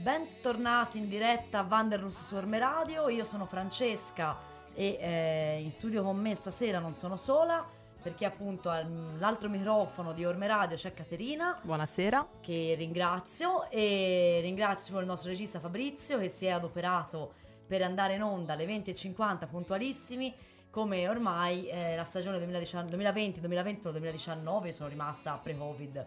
Bentornati 0.00 0.96
in 0.96 1.08
diretta 1.10 1.58
a 1.58 1.62
Vanderlust 1.64 2.28
su 2.28 2.34
Orme 2.36 2.58
Radio, 2.58 3.10
io 3.10 3.24
sono 3.24 3.44
Francesca 3.44 4.38
e 4.72 4.96
eh, 4.98 5.60
in 5.60 5.70
studio 5.70 6.02
con 6.02 6.16
me 6.16 6.34
stasera 6.34 6.78
non 6.78 6.94
sono 6.94 7.18
sola 7.18 7.62
perché 8.00 8.24
appunto 8.24 8.70
all'altro 8.70 9.50
microfono 9.50 10.12
di 10.12 10.24
Orme 10.24 10.46
Radio 10.46 10.76
c'è 10.76 10.94
Caterina 10.94 11.58
Buonasera. 11.60 12.26
che 12.40 12.74
ringrazio 12.78 13.68
e 13.68 14.38
ringrazio 14.40 14.98
il 15.00 15.06
nostro 15.06 15.28
regista 15.28 15.60
Fabrizio 15.60 16.18
che 16.18 16.28
si 16.28 16.46
è 16.46 16.50
adoperato 16.50 17.32
per 17.66 17.82
andare 17.82 18.14
in 18.14 18.22
onda 18.22 18.52
alle 18.52 18.66
20.50 18.66 19.48
puntualissimi 19.48 20.32
come 20.70 21.08
ormai 21.08 21.68
eh, 21.68 21.96
la 21.96 22.04
stagione 22.04 22.38
2020-2021-2019 22.38 24.68
sono 24.68 24.88
rimasta 24.88 25.40
pre-covid 25.42 26.04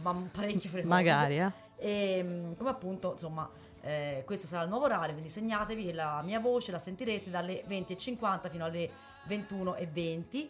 ma 0.00 0.14
parecchio 0.30 0.70
pre-covid 0.70 0.84
Magari, 0.84 1.40
eh. 1.40 1.52
e 1.76 2.22
mm, 2.22 2.52
come 2.54 2.70
appunto 2.70 3.12
insomma 3.12 3.50
eh, 3.80 4.22
questo 4.24 4.46
sarà 4.46 4.62
il 4.62 4.68
nuovo 4.68 4.84
orario 4.84 5.12
quindi 5.12 5.28
segnatevi 5.28 5.86
che 5.86 5.92
la 5.92 6.22
mia 6.22 6.38
voce 6.38 6.70
la 6.70 6.78
sentirete 6.78 7.30
dalle 7.30 7.64
20.50 7.68 8.48
fino 8.48 8.64
alle 8.64 8.88
21.20 9.28 10.48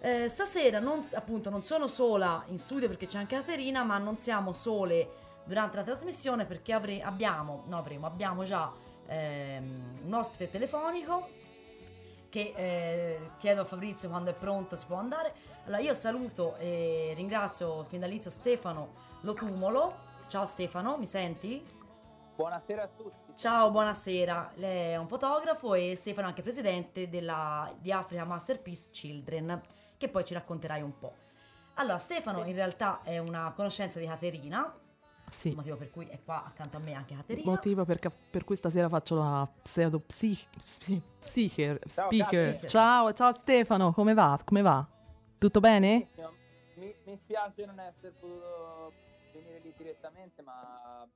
eh, 0.00 0.28
stasera 0.28 0.80
non, 0.80 1.06
appunto 1.14 1.48
non 1.48 1.62
sono 1.62 1.86
sola 1.86 2.42
in 2.48 2.58
studio 2.58 2.88
perché 2.88 3.06
c'è 3.06 3.18
anche 3.18 3.36
Caterina 3.36 3.84
ma 3.84 3.98
non 3.98 4.16
siamo 4.16 4.52
sole 4.52 5.08
durante 5.44 5.76
la 5.76 5.84
trasmissione 5.84 6.44
perché 6.44 6.72
avre- 6.72 7.02
abbiamo 7.02 7.62
no 7.68 7.78
avremo 7.78 8.06
abbiamo 8.06 8.42
già 8.42 8.72
ehm, 9.10 10.00
un 10.04 10.14
ospite 10.14 10.48
telefonico 10.48 11.28
che 12.28 12.52
eh, 12.56 13.30
chiedo 13.38 13.62
a 13.62 13.64
Fabrizio 13.64 14.08
quando 14.08 14.30
è 14.30 14.34
pronto 14.34 14.76
si 14.76 14.86
può 14.86 14.96
andare. 14.96 15.34
Allora 15.66 15.82
io 15.82 15.94
saluto 15.94 16.56
e 16.56 17.12
ringrazio 17.16 17.84
fin 17.84 18.00
dall'inizio 18.00 18.30
Stefano 18.30 18.94
Lotumolo. 19.22 20.08
Ciao 20.28 20.44
Stefano, 20.44 20.96
mi 20.96 21.06
senti? 21.06 21.78
Buonasera 22.36 22.84
a 22.84 22.88
tutti. 22.88 23.32
Ciao, 23.34 23.70
buonasera. 23.70 24.52
Lei 24.54 24.92
è 24.92 24.96
un 24.96 25.08
fotografo 25.08 25.74
e 25.74 25.94
Stefano 25.96 26.26
è 26.26 26.30
anche 26.30 26.42
presidente 26.42 27.08
della, 27.08 27.70
di 27.78 27.90
Africa 27.90 28.24
Masterpiece 28.24 28.90
Children, 28.92 29.60
che 29.96 30.08
poi 30.08 30.24
ci 30.24 30.34
racconterai 30.34 30.82
un 30.82 30.98
po'. 30.98 31.14
Allora, 31.74 31.98
Stefano 31.98 32.44
in 32.44 32.54
realtà 32.54 33.00
è 33.02 33.18
una 33.18 33.52
conoscenza 33.54 33.98
di 33.98 34.06
Caterina, 34.06 34.72
Sì. 35.30 35.54
motivo 35.54 35.76
per 35.76 35.90
cui 35.90 36.06
è 36.06 36.18
qua 36.24 36.44
accanto 36.44 36.76
a 36.76 36.80
me 36.80 36.92
anche 36.94 37.14
Caterina. 37.14 37.50
Motivo 37.50 37.84
perché 37.84 38.10
per 38.10 38.44
cui 38.44 38.56
stasera 38.56 38.88
faccio 38.88 39.16
la 39.16 39.48
pseudo 39.62 39.98
psi- 40.00 40.46
psi- 40.62 41.02
speaker. 41.18 41.78
Ciao, 41.86 42.06
speaker. 42.10 42.56
Kat. 42.58 42.68
Ciao, 42.68 43.12
ciao 43.12 43.32
Stefano, 43.34 43.92
come 43.92 44.14
va? 44.14 44.38
Come 44.44 44.62
va? 44.62 44.86
Tutto 45.38 45.60
bene? 45.60 46.08
Mi, 46.74 46.94
mi 47.04 47.16
spiace 47.22 47.64
non 47.66 47.78
essere 47.80 48.12
potuto 48.18 48.92
venire 49.32 49.60
lì 49.62 49.72
direttamente, 49.76 50.42
ma 50.42 51.06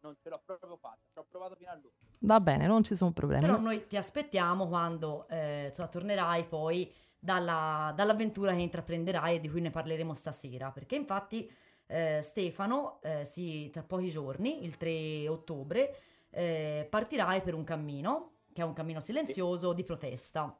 non 0.00 0.16
ce 0.20 0.28
l'ho 0.28 0.40
proprio 0.44 0.76
fatta. 0.76 0.98
Ci 1.12 1.18
ho 1.18 1.26
provato 1.28 1.54
fino 1.54 1.70
all'ultimo. 1.70 2.10
Va 2.20 2.40
bene, 2.40 2.66
non 2.66 2.82
ci 2.82 2.96
sono 2.96 3.12
problemi. 3.12 3.42
Però 3.42 3.58
noi 3.58 3.86
ti 3.86 3.96
aspettiamo 3.96 4.66
quando 4.68 5.26
eh, 5.28 5.66
insomma, 5.66 5.88
tornerai 5.88 6.44
poi 6.46 6.92
dalla- 7.18 7.92
dall'avventura 7.94 8.52
che 8.52 8.60
intraprenderai 8.60 9.36
e 9.36 9.40
di 9.40 9.48
cui 9.48 9.60
ne 9.60 9.70
parleremo 9.70 10.14
stasera. 10.14 10.70
Perché 10.70 10.94
infatti 10.96 11.48
eh, 11.92 12.20
Stefano, 12.22 13.00
eh, 13.02 13.24
sì, 13.24 13.70
tra 13.70 13.82
pochi 13.82 14.08
giorni, 14.10 14.64
il 14.64 14.76
3 14.76 15.28
ottobre, 15.28 15.96
eh, 16.30 16.86
partirai 16.88 17.42
per 17.42 17.54
un 17.54 17.64
cammino, 17.64 18.38
che 18.52 18.62
è 18.62 18.64
un 18.64 18.72
cammino 18.72 19.00
silenzioso 19.00 19.72
di 19.72 19.84
protesta. 19.84 20.56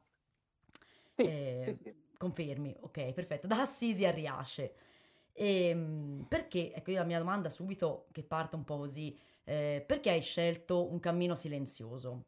Sì, 1.17 1.25
Eh, 1.25 1.65
sì, 1.65 1.79
sì. 1.83 1.95
Confermi, 2.17 2.77
ok, 2.81 3.13
perfetto. 3.13 3.47
Da 3.47 3.63
Assisi 3.63 4.05
a 4.07 4.11
Riace. 4.11 4.75
Ehm, 5.33 6.25
perché, 6.29 6.73
ecco 6.73 6.91
io 6.91 6.99
la 6.99 7.05
mia 7.05 7.19
domanda 7.19 7.49
subito 7.49 8.07
che 8.13 8.23
parte 8.23 8.57
un 8.57 8.65
po' 8.65 8.77
così, 8.79 9.19
eh, 9.45 9.83
perché 9.87 10.11
hai 10.11 10.21
scelto 10.23 10.91
un 10.91 11.01
cammino 11.01 11.35
silenzioso? 11.35 12.21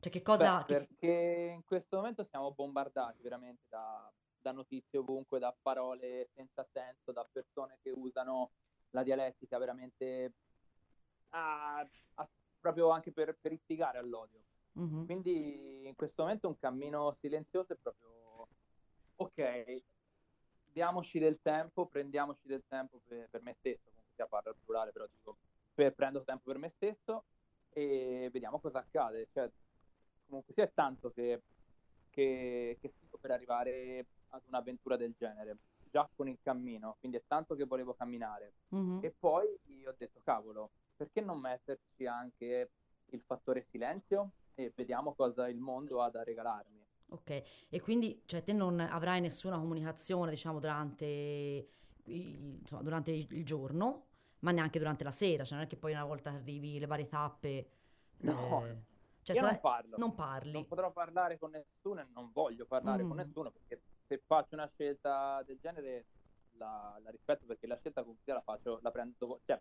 Cioè 0.00 0.12
che 0.12 0.22
cosa... 0.22 0.60
Beh, 0.60 0.66
che- 0.66 0.86
perché 0.86 1.52
in 1.54 1.64
questo 1.64 1.96
momento 1.96 2.24
siamo 2.24 2.52
bombardati 2.52 3.22
veramente 3.22 3.62
da, 3.68 4.12
da 4.46 4.52
notizie 4.52 4.98
ovunque, 5.00 5.40
da 5.40 5.52
parole 5.60 6.28
senza 6.32 6.64
senso, 6.72 7.10
da 7.10 7.26
persone 7.30 7.78
che 7.82 7.90
usano 7.90 8.52
la 8.90 9.02
dialettica 9.02 9.58
veramente 9.58 10.32
a- 11.30 11.80
a- 12.14 12.28
proprio 12.60 12.90
anche 12.90 13.10
per, 13.10 13.36
per 13.40 13.52
istigare 13.52 13.98
all'odio. 13.98 14.40
Mhm. 14.72 15.04
Quindi 15.04 15.86
in 15.86 15.96
questo 15.96 16.22
momento 16.22 16.46
un 16.46 16.58
cammino 16.58 17.16
silenzioso 17.20 17.72
è 17.72 17.76
proprio 17.76 18.48
ok, 19.16 19.82
diamoci 20.72 21.18
del 21.18 21.40
tempo, 21.42 21.86
prendiamoci 21.86 22.46
del 22.46 22.62
tempo 22.68 23.00
per, 23.04 23.28
per 23.28 23.42
me 23.42 23.56
stesso, 23.58 23.82
comunque 23.86 24.12
sia 24.14 24.26
parlo 24.26 24.50
al 24.50 24.56
plurale, 24.64 24.92
però 24.92 25.06
dico 25.06 25.38
per, 25.74 25.92
prendo 25.94 26.22
tempo 26.22 26.44
per 26.44 26.58
me 26.58 26.72
stesso 26.76 27.24
e 27.70 28.28
vediamo 28.30 28.60
cosa 28.60 28.78
accade. 28.78 29.26
Cioè, 29.32 29.50
comunque 30.28 30.52
sia 30.54 30.64
è 30.64 30.72
tanto 30.72 31.10
che, 31.10 31.42
che, 32.16 32.78
che 32.80 32.88
spingo 32.88 33.18
per 33.18 33.30
arrivare 33.30 34.06
ad 34.30 34.40
un'avventura 34.46 34.96
del 34.96 35.14
genere, 35.18 35.58
già 35.90 36.08
con 36.16 36.28
il 36.28 36.38
cammino, 36.42 36.96
quindi 36.98 37.18
è 37.18 37.22
tanto 37.26 37.54
che 37.54 37.66
volevo 37.66 37.94
camminare. 37.94 38.54
Mhm. 38.70 39.00
E 39.02 39.14
poi 39.16 39.46
ho 39.86 39.94
detto, 39.98 40.20
cavolo, 40.24 40.70
perché 40.96 41.20
non 41.20 41.38
metterci 41.38 42.06
anche 42.06 42.70
il 43.10 43.22
fattore 43.24 43.66
silenzio 43.70 44.30
e 44.54 44.72
vediamo 44.74 45.12
cosa 45.12 45.46
il 45.48 45.58
mondo 45.58 46.00
ha 46.00 46.08
da 46.08 46.24
regalarmi. 46.24 46.84
Ok, 47.08 47.42
e 47.68 47.80
quindi 47.82 48.22
cioè, 48.24 48.42
te 48.42 48.54
non 48.54 48.80
avrai 48.80 49.20
nessuna 49.20 49.58
comunicazione, 49.58 50.30
diciamo, 50.30 50.58
durante, 50.58 51.68
insomma, 52.04 52.82
durante 52.82 53.12
il 53.12 53.44
giorno, 53.44 54.06
ma 54.40 54.52
neanche 54.52 54.78
durante 54.78 55.04
la 55.04 55.10
sera, 55.10 55.44
cioè 55.44 55.58
non 55.58 55.66
è 55.66 55.68
che 55.68 55.76
poi 55.76 55.92
una 55.92 56.04
volta 56.04 56.30
arrivi 56.30 56.78
le 56.78 56.86
varie 56.86 57.06
tappe... 57.06 57.70
No, 58.18 58.64
eh, 58.64 58.94
cioè 59.26 59.34
Io 59.34 59.42
sarai- 59.42 59.58
non 59.60 59.60
parlo, 59.72 59.96
non 59.98 60.14
parli. 60.14 60.52
non 60.52 60.66
potrò 60.66 60.92
parlare 60.92 61.36
con 61.36 61.50
nessuno 61.50 62.00
e 62.00 62.06
non 62.12 62.30
voglio 62.32 62.64
parlare 62.64 63.02
con 63.02 63.12
Mm. 63.16 63.18
nessuno 63.18 63.50
perché 63.50 63.82
se 64.06 64.22
faccio 64.24 64.54
una 64.54 64.68
scelta 64.72 65.42
del 65.42 65.58
genere 65.58 66.06
la, 66.52 66.96
la 67.02 67.10
rispetto 67.10 67.44
perché 67.44 67.66
la 67.66 67.76
scelta 67.76 68.02
comunque 68.02 68.22
sia 68.24 68.34
la 68.34 68.40
faccio, 68.42 68.78
la 68.82 68.90
prendo, 68.92 69.40
cioè 69.44 69.60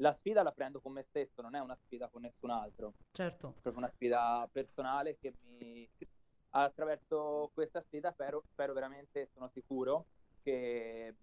la 0.00 0.14
sfida 0.18 0.42
la 0.42 0.52
prendo 0.52 0.80
con 0.82 0.92
me 0.92 1.04
stesso, 1.08 1.40
non 1.40 1.54
è 1.54 1.60
una 1.60 1.76
sfida 1.86 2.08
con 2.08 2.20
nessun 2.20 2.50
altro. 2.50 2.92
Certo. 3.12 3.54
è 3.56 3.60
proprio 3.62 3.82
una 3.84 3.92
sfida 3.94 4.46
personale 4.52 5.16
che 5.18 5.32
mi 5.58 5.88
attraverso 6.50 7.50
questa 7.54 7.80
sfida 7.82 8.12
spero, 8.12 8.42
spero 8.52 8.72
veramente 8.74 9.28
sono 9.32 9.48
sicuro 9.48 10.06
che 10.42 11.14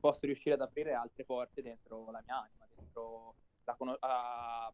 posso 0.00 0.20
riuscire 0.22 0.54
ad 0.54 0.60
aprire 0.62 0.92
altre 0.94 1.24
porte 1.24 1.62
dentro 1.62 2.10
la 2.10 2.22
mia 2.24 2.38
anima 2.40 2.66
dentro 2.74 3.34
la 3.64 3.76
a- 4.00 4.72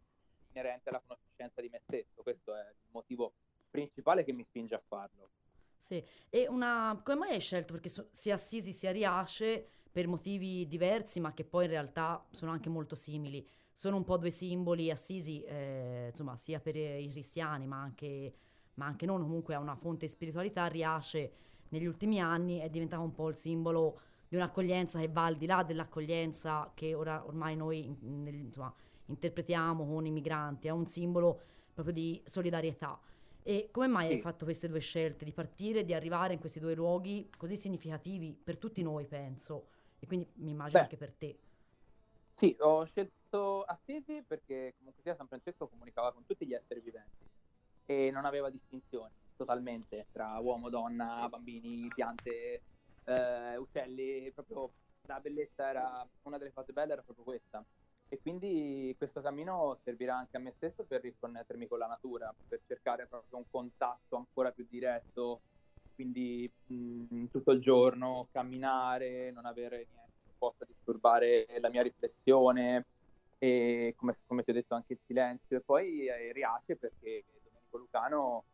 inerente 0.52 0.88
alla 0.88 1.02
conoscenza 1.06 1.60
di 1.60 1.68
me 1.68 1.80
stesso 1.86 2.22
questo 2.22 2.54
è 2.54 2.60
il 2.60 2.88
motivo 2.90 3.34
principale 3.70 4.24
che 4.24 4.32
mi 4.32 4.44
spinge 4.44 4.74
a 4.74 4.82
farlo 4.86 5.30
Sì, 5.76 6.04
e 6.28 6.46
una... 6.48 7.00
come 7.02 7.16
mai 7.18 7.30
hai 7.32 7.40
scelto? 7.40 7.72
Perché 7.72 7.88
so- 7.88 8.08
sia 8.10 8.34
Assisi 8.34 8.72
sia 8.72 8.92
Riace, 8.92 9.66
per 9.90 10.06
motivi 10.06 10.66
diversi, 10.68 11.20
ma 11.20 11.32
che 11.32 11.44
poi 11.44 11.64
in 11.64 11.70
realtà 11.70 12.24
sono 12.30 12.50
anche 12.52 12.68
molto 12.68 12.94
simili. 12.94 13.46
Sono 13.72 13.96
un 13.96 14.04
po' 14.04 14.18
due 14.18 14.30
simboli, 14.30 14.90
Assisi, 14.90 15.42
eh, 15.44 16.08
insomma, 16.10 16.36
sia 16.36 16.60
per 16.60 16.76
i 16.76 17.08
cristiani, 17.10 17.66
ma 17.66 17.80
anche, 17.80 18.34
ma 18.74 18.86
anche 18.86 19.06
non, 19.06 19.22
comunque 19.22 19.54
ha 19.54 19.58
una 19.58 19.76
fonte 19.76 20.06
di 20.06 20.12
spiritualità. 20.12 20.66
Riace 20.66 21.32
negli 21.70 21.86
ultimi 21.86 22.20
anni 22.20 22.58
è 22.58 22.68
diventato 22.68 23.02
un 23.02 23.12
po' 23.12 23.28
il 23.28 23.36
simbolo 23.36 24.00
di 24.28 24.36
un'accoglienza 24.36 25.00
che 25.00 25.08
va 25.08 25.24
al 25.24 25.36
di 25.36 25.46
là 25.46 25.62
dell'accoglienza 25.64 26.70
che 26.74 26.94
ora, 26.94 27.24
ormai 27.26 27.56
noi 27.56 27.96
nel- 28.02 28.34
insomma, 28.34 28.72
interpretiamo 29.10 29.86
con 29.86 30.06
i 30.06 30.10
migranti, 30.10 30.68
è 30.68 30.70
un 30.70 30.86
simbolo 30.86 31.40
proprio 31.74 31.94
di 31.94 32.20
solidarietà. 32.24 32.98
E 33.42 33.68
come 33.70 33.86
mai 33.86 34.08
hai 34.08 34.16
Sì. 34.16 34.22
fatto 34.22 34.44
queste 34.44 34.68
due 34.68 34.80
scelte 34.80 35.24
di 35.24 35.32
partire, 35.32 35.84
di 35.84 35.94
arrivare 35.94 36.34
in 36.34 36.40
questi 36.40 36.60
due 36.60 36.74
luoghi 36.74 37.30
così 37.36 37.56
significativi 37.56 38.32
per 38.32 38.58
tutti 38.58 38.82
noi, 38.82 39.06
penso, 39.06 39.68
e 39.98 40.06
quindi 40.06 40.28
mi 40.36 40.50
immagino 40.50 40.78
Beh. 40.78 40.84
anche 40.84 40.96
per 40.96 41.12
te. 41.12 41.38
Sì, 42.34 42.56
ho 42.60 42.84
scelto 42.84 43.62
Assisi 43.64 44.22
perché 44.26 44.74
comunque 44.78 45.02
sia 45.02 45.14
San 45.14 45.26
Francesco 45.26 45.68
comunicava 45.68 46.12
con 46.12 46.24
tutti 46.24 46.46
gli 46.46 46.54
esseri 46.54 46.80
viventi 46.80 47.24
e 47.86 48.10
non 48.10 48.24
aveva 48.24 48.50
distinzioni 48.50 49.12
totalmente 49.36 50.06
tra 50.12 50.38
uomo, 50.38 50.68
donna, 50.68 51.26
bambini, 51.28 51.88
piante, 51.94 52.62
eh, 53.04 53.56
uccelli, 53.56 54.30
proprio 54.32 54.70
la 55.08 55.18
bellezza 55.20 55.68
era, 55.68 56.06
una 56.22 56.38
delle 56.38 56.52
cose 56.52 56.72
belle 56.72 56.92
era 56.92 57.02
proprio 57.02 57.24
questa. 57.24 57.64
E 58.12 58.18
quindi 58.20 58.92
questo 58.98 59.20
cammino 59.20 59.78
servirà 59.84 60.16
anche 60.16 60.36
a 60.36 60.40
me 60.40 60.52
stesso 60.56 60.82
per 60.82 61.00
riconnettermi 61.00 61.68
con 61.68 61.78
la 61.78 61.86
natura, 61.86 62.34
per 62.48 62.60
cercare 62.66 63.06
proprio 63.06 63.38
un 63.38 63.44
contatto 63.48 64.16
ancora 64.16 64.50
più 64.50 64.66
diretto, 64.68 65.42
quindi 65.94 66.50
mh, 66.66 67.26
tutto 67.26 67.52
il 67.52 67.60
giorno 67.60 68.26
camminare, 68.32 69.30
non 69.30 69.46
avere 69.46 69.86
niente 69.92 70.16
che 70.24 70.32
possa 70.36 70.64
disturbare 70.64 71.46
la 71.60 71.70
mia 71.70 71.82
riflessione 71.82 72.84
e 73.38 73.94
come, 73.96 74.16
come 74.26 74.42
ti 74.42 74.50
ho 74.50 74.54
detto 74.54 74.74
anche 74.74 74.94
il 74.94 75.00
silenzio. 75.06 75.58
E 75.58 75.60
poi 75.60 76.08
eh, 76.08 76.32
Riace 76.32 76.74
perché 76.74 77.22
Domenico 77.44 77.76
Lucano 77.76 78.44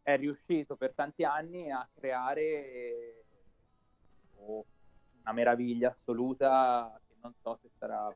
è 0.00 0.16
riuscito 0.16 0.76
per 0.76 0.92
tanti 0.94 1.24
anni 1.24 1.72
a 1.72 1.88
creare 1.92 3.24
oh, 4.36 4.64
una 5.22 5.32
meraviglia 5.32 5.90
assoluta 5.90 7.00
che 7.04 7.14
non 7.20 7.34
so 7.42 7.58
se 7.60 7.68
sarà 7.76 8.14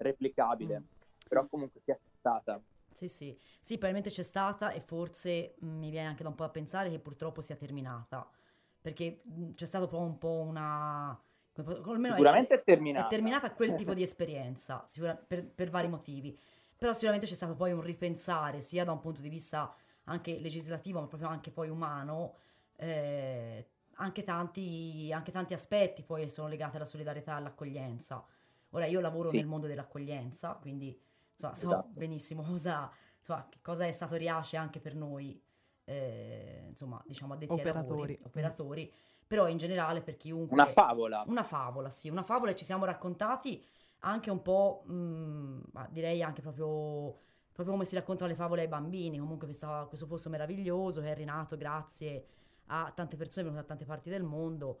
replicabile, 0.00 0.80
mm. 0.80 0.84
però 1.28 1.46
comunque 1.46 1.80
sia 1.84 1.98
stata. 2.18 2.60
Sì, 2.92 3.08
sì, 3.08 3.38
sì, 3.60 3.74
probabilmente 3.74 4.10
c'è 4.10 4.22
stata 4.22 4.72
e 4.72 4.80
forse 4.80 5.54
mh, 5.58 5.66
mm, 5.66 5.78
mi 5.78 5.90
viene 5.90 6.08
anche 6.08 6.22
da 6.22 6.28
un 6.28 6.34
po' 6.34 6.44
a 6.44 6.50
pensare 6.50 6.90
che 6.90 6.98
purtroppo 6.98 7.40
sia 7.40 7.56
terminata, 7.56 8.28
perché 8.80 9.22
mh, 9.22 9.42
mm, 9.42 9.50
c'è 9.54 9.64
stato 9.66 9.86
proprio 9.86 10.08
un 10.08 10.18
po' 10.18 10.40
una... 10.40 11.18
Sicuramente 11.52 12.54
è, 12.54 12.58
è, 12.58 12.62
terminata. 12.62 13.06
È 13.06 13.10
terminata 13.10 13.52
quel 13.52 13.74
tipo 13.74 13.92
di 13.92 14.02
esperienza, 14.02 14.84
sicura, 14.86 15.14
per, 15.14 15.46
per 15.46 15.68
vari 15.68 15.88
motivi, 15.88 16.38
però 16.76 16.92
sicuramente 16.92 17.26
c'è 17.26 17.34
stato 17.34 17.54
poi 17.54 17.72
un 17.72 17.82
ripensare 17.82 18.60
sia 18.62 18.84
da 18.84 18.92
un 18.92 19.00
punto 19.00 19.20
di 19.20 19.28
vista 19.28 19.74
anche 20.04 20.38
legislativo, 20.38 21.00
ma 21.00 21.06
proprio 21.06 21.28
anche 21.28 21.50
poi 21.50 21.68
umano, 21.68 22.36
eh, 22.76 23.66
anche, 23.96 24.22
tanti, 24.22 25.10
anche 25.12 25.30
tanti 25.30 25.52
aspetti 25.52 26.02
poi 26.02 26.30
sono 26.30 26.48
legati 26.48 26.76
alla 26.76 26.84
solidarietà 26.86 27.32
e 27.32 27.36
all'accoglienza. 27.36 28.24
Ora 28.70 28.86
io 28.86 29.00
lavoro 29.00 29.30
sì. 29.30 29.36
nel 29.36 29.46
mondo 29.46 29.66
dell'accoglienza, 29.66 30.54
quindi 30.60 30.98
insomma, 31.32 31.54
so 31.54 31.68
esatto. 31.68 31.88
benissimo 31.92 32.42
cosa, 32.42 32.90
insomma, 33.18 33.48
cosa 33.62 33.86
è 33.86 33.92
stato 33.92 34.16
Riace 34.16 34.56
anche 34.56 34.80
per 34.80 34.94
noi, 34.94 35.40
eh, 35.84 36.66
insomma, 36.68 37.02
diciamo 37.06 37.34
addetti 37.34 37.52
operatori. 37.52 37.78
ai 37.78 37.88
lavori, 37.88 38.20
operatori, 38.22 38.92
però 39.26 39.48
in 39.48 39.56
generale 39.56 40.02
per 40.02 40.16
chiunque... 40.16 40.54
Una 40.54 40.66
favola. 40.66 41.24
Una 41.26 41.42
favola, 41.42 41.90
sì, 41.90 42.08
una 42.08 42.22
favola 42.22 42.52
e 42.52 42.56
ci 42.56 42.64
siamo 42.64 42.84
raccontati 42.84 43.64
anche 44.00 44.30
un 44.30 44.42
po', 44.42 44.82
mh, 44.86 44.92
mm, 44.92 45.60
direi 45.90 46.22
anche 46.22 46.40
proprio 46.40 47.28
proprio 47.60 47.76
come 47.76 47.84
si 47.84 47.94
raccontano 47.94 48.30
le 48.30 48.36
favole 48.36 48.62
ai 48.62 48.68
bambini, 48.68 49.18
comunque 49.18 49.46
questo, 49.46 49.84
questo 49.88 50.06
posto 50.06 50.30
meraviglioso 50.30 51.02
che 51.02 51.12
è 51.12 51.14
rinato 51.14 51.58
grazie 51.58 52.24
a 52.66 52.90
tante 52.94 53.16
persone 53.16 53.44
venute 53.44 53.62
da 53.62 53.68
tante 53.68 53.84
parti 53.84 54.08
del 54.08 54.22
mondo 54.22 54.80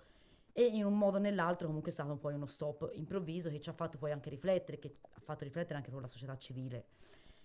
e 0.52 0.64
in 0.64 0.84
un 0.84 0.96
modo 0.96 1.16
o 1.16 1.20
nell'altro 1.20 1.66
comunque 1.66 1.90
è 1.90 1.94
stato 1.94 2.16
poi 2.16 2.34
uno 2.34 2.46
stop 2.46 2.90
improvviso 2.94 3.50
che 3.50 3.60
ci 3.60 3.68
ha 3.68 3.72
fatto 3.72 3.98
poi 3.98 4.12
anche 4.12 4.30
riflettere, 4.30 4.78
che 4.78 4.96
ha 5.12 5.20
fatto 5.20 5.44
riflettere 5.44 5.76
anche 5.76 5.90
per 5.90 6.00
la 6.00 6.06
società 6.06 6.36
civile. 6.36 6.86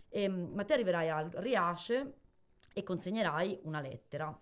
E, 0.10 0.24
ehm, 0.24 0.52
ma 0.54 0.64
te 0.64 0.74
arriverai 0.74 1.10
al 1.10 1.30
Riace 1.30 2.14
e 2.74 2.84
consegnerai 2.84 3.60
una 3.64 3.82
lettera. 3.82 4.38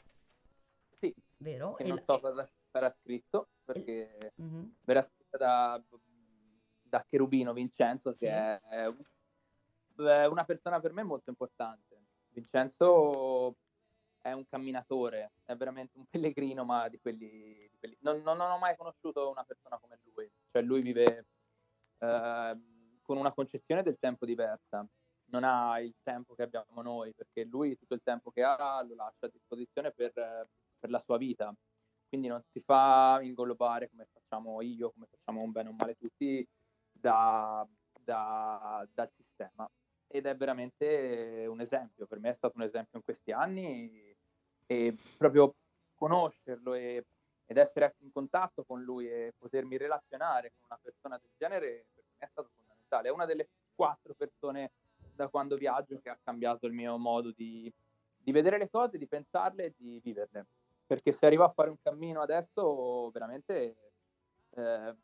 Sì. 0.99 1.13
Vero? 1.37 1.73
Che 1.73 1.83
non 1.83 2.01
so 2.05 2.19
cosa 2.19 2.49
sarà 2.71 2.95
scritto, 3.01 3.49
perché 3.63 4.33
mm-hmm. 4.41 4.63
verrà 4.83 5.01
scritta 5.01 5.37
da, 5.37 5.83
da 6.81 7.05
Cherubino 7.07 7.53
Vincenzo, 7.53 8.13
sì. 8.15 8.25
che 8.25 8.31
è 8.31 8.93
è 10.01 10.25
una 10.25 10.43
persona 10.43 10.79
per 10.79 10.93
me 10.93 11.03
molto 11.03 11.29
importante. 11.29 12.01
Vincenzo 12.29 13.55
è 14.23 14.31
un 14.31 14.45
camminatore, 14.47 15.33
è 15.43 15.53
veramente 15.55 15.97
un 15.97 16.05
pellegrino, 16.09 16.63
ma 16.63 16.87
di 16.87 16.97
quelli... 16.99 17.67
Di 17.69 17.77
quelli... 17.77 17.97
Non, 17.99 18.21
non, 18.21 18.37
non, 18.37 18.51
ho 18.51 18.57
mai 18.57 18.77
conosciuto 18.77 19.29
una 19.29 19.43
persona 19.43 19.77
come 19.77 19.99
lui, 20.13 20.31
cioè 20.49 20.61
lui 20.61 20.81
vive 20.81 21.25
eh, 21.97 22.57
con 23.01 23.17
una 23.17 23.33
concezione 23.33 23.83
del 23.83 23.97
tempo 23.99 24.25
diversa, 24.25 24.87
non 25.25 25.43
ha 25.43 25.77
il 25.81 25.93
tempo 26.01 26.35
che 26.35 26.43
abbiamo 26.43 26.81
noi, 26.81 27.13
perché 27.13 27.43
lui 27.43 27.77
tutto 27.77 27.95
il 27.95 28.01
tempo 28.01 28.31
che 28.31 28.43
ha 28.43 28.81
lo 28.83 28.95
lascia 28.95 29.25
a 29.25 29.29
disposizione 29.29 29.91
per, 29.91 30.13
per 30.13 30.89
la 30.89 31.01
sua 31.03 31.17
vita, 31.17 31.53
quindi 32.07 32.29
non 32.29 32.41
si 32.49 32.61
fa 32.61 33.19
inglobare 33.21 33.89
come 33.89 34.07
facciamo 34.09 34.61
io, 34.61 34.91
come 34.91 35.07
facciamo 35.09 35.41
un 35.41 35.51
bene 35.51 35.67
o 35.67 35.71
un 35.71 35.77
male 35.77 35.95
tutti 35.95 36.47
da, 36.93 37.67
da, 37.99 38.87
dal 38.93 39.11
sistema. 39.17 39.69
Ed 40.07 40.27
è 40.27 40.35
veramente 40.37 41.45
un 41.49 41.59
esempio, 41.59 42.05
per 42.05 42.19
me 42.19 42.29
è 42.29 42.35
stato 42.35 42.55
un 42.55 42.63
esempio 42.63 42.99
in 42.99 43.03
questi 43.03 43.31
anni 43.31 44.12
e 44.65 44.95
proprio 45.17 45.55
conoscerlo 45.95 46.73
e, 46.73 47.05
ed 47.45 47.57
essere 47.57 47.95
in 47.99 48.11
contatto 48.11 48.63
con 48.63 48.81
lui 48.81 49.07
e 49.07 49.33
potermi 49.37 49.77
relazionare 49.77 50.51
con 50.55 50.65
una 50.69 50.79
persona 50.81 51.17
del 51.17 51.31
genere 51.37 51.85
per 51.93 52.03
me 52.17 52.25
è 52.25 52.29
stato 52.29 52.49
fondamentale. 52.55 53.09
È 53.09 53.11
una 53.11 53.25
delle 53.25 53.49
quattro 53.75 54.13
persone 54.13 54.71
da 55.15 55.27
quando 55.27 55.55
viaggio 55.57 55.99
che 55.99 56.09
ha 56.09 56.17
cambiato 56.21 56.65
il 56.65 56.73
mio 56.73 56.97
modo 56.97 57.31
di, 57.31 57.71
di 58.17 58.31
vedere 58.31 58.57
le 58.57 58.69
cose, 58.69 58.97
di 58.97 59.07
pensarle 59.07 59.65
e 59.65 59.73
di 59.77 59.99
viverle. 60.03 60.45
Perché 60.85 61.11
se 61.11 61.25
arrivo 61.25 61.43
a 61.43 61.51
fare 61.51 61.69
un 61.69 61.77
cammino 61.81 62.21
adesso, 62.21 63.09
veramente 63.11 63.75
eh, 64.51 64.95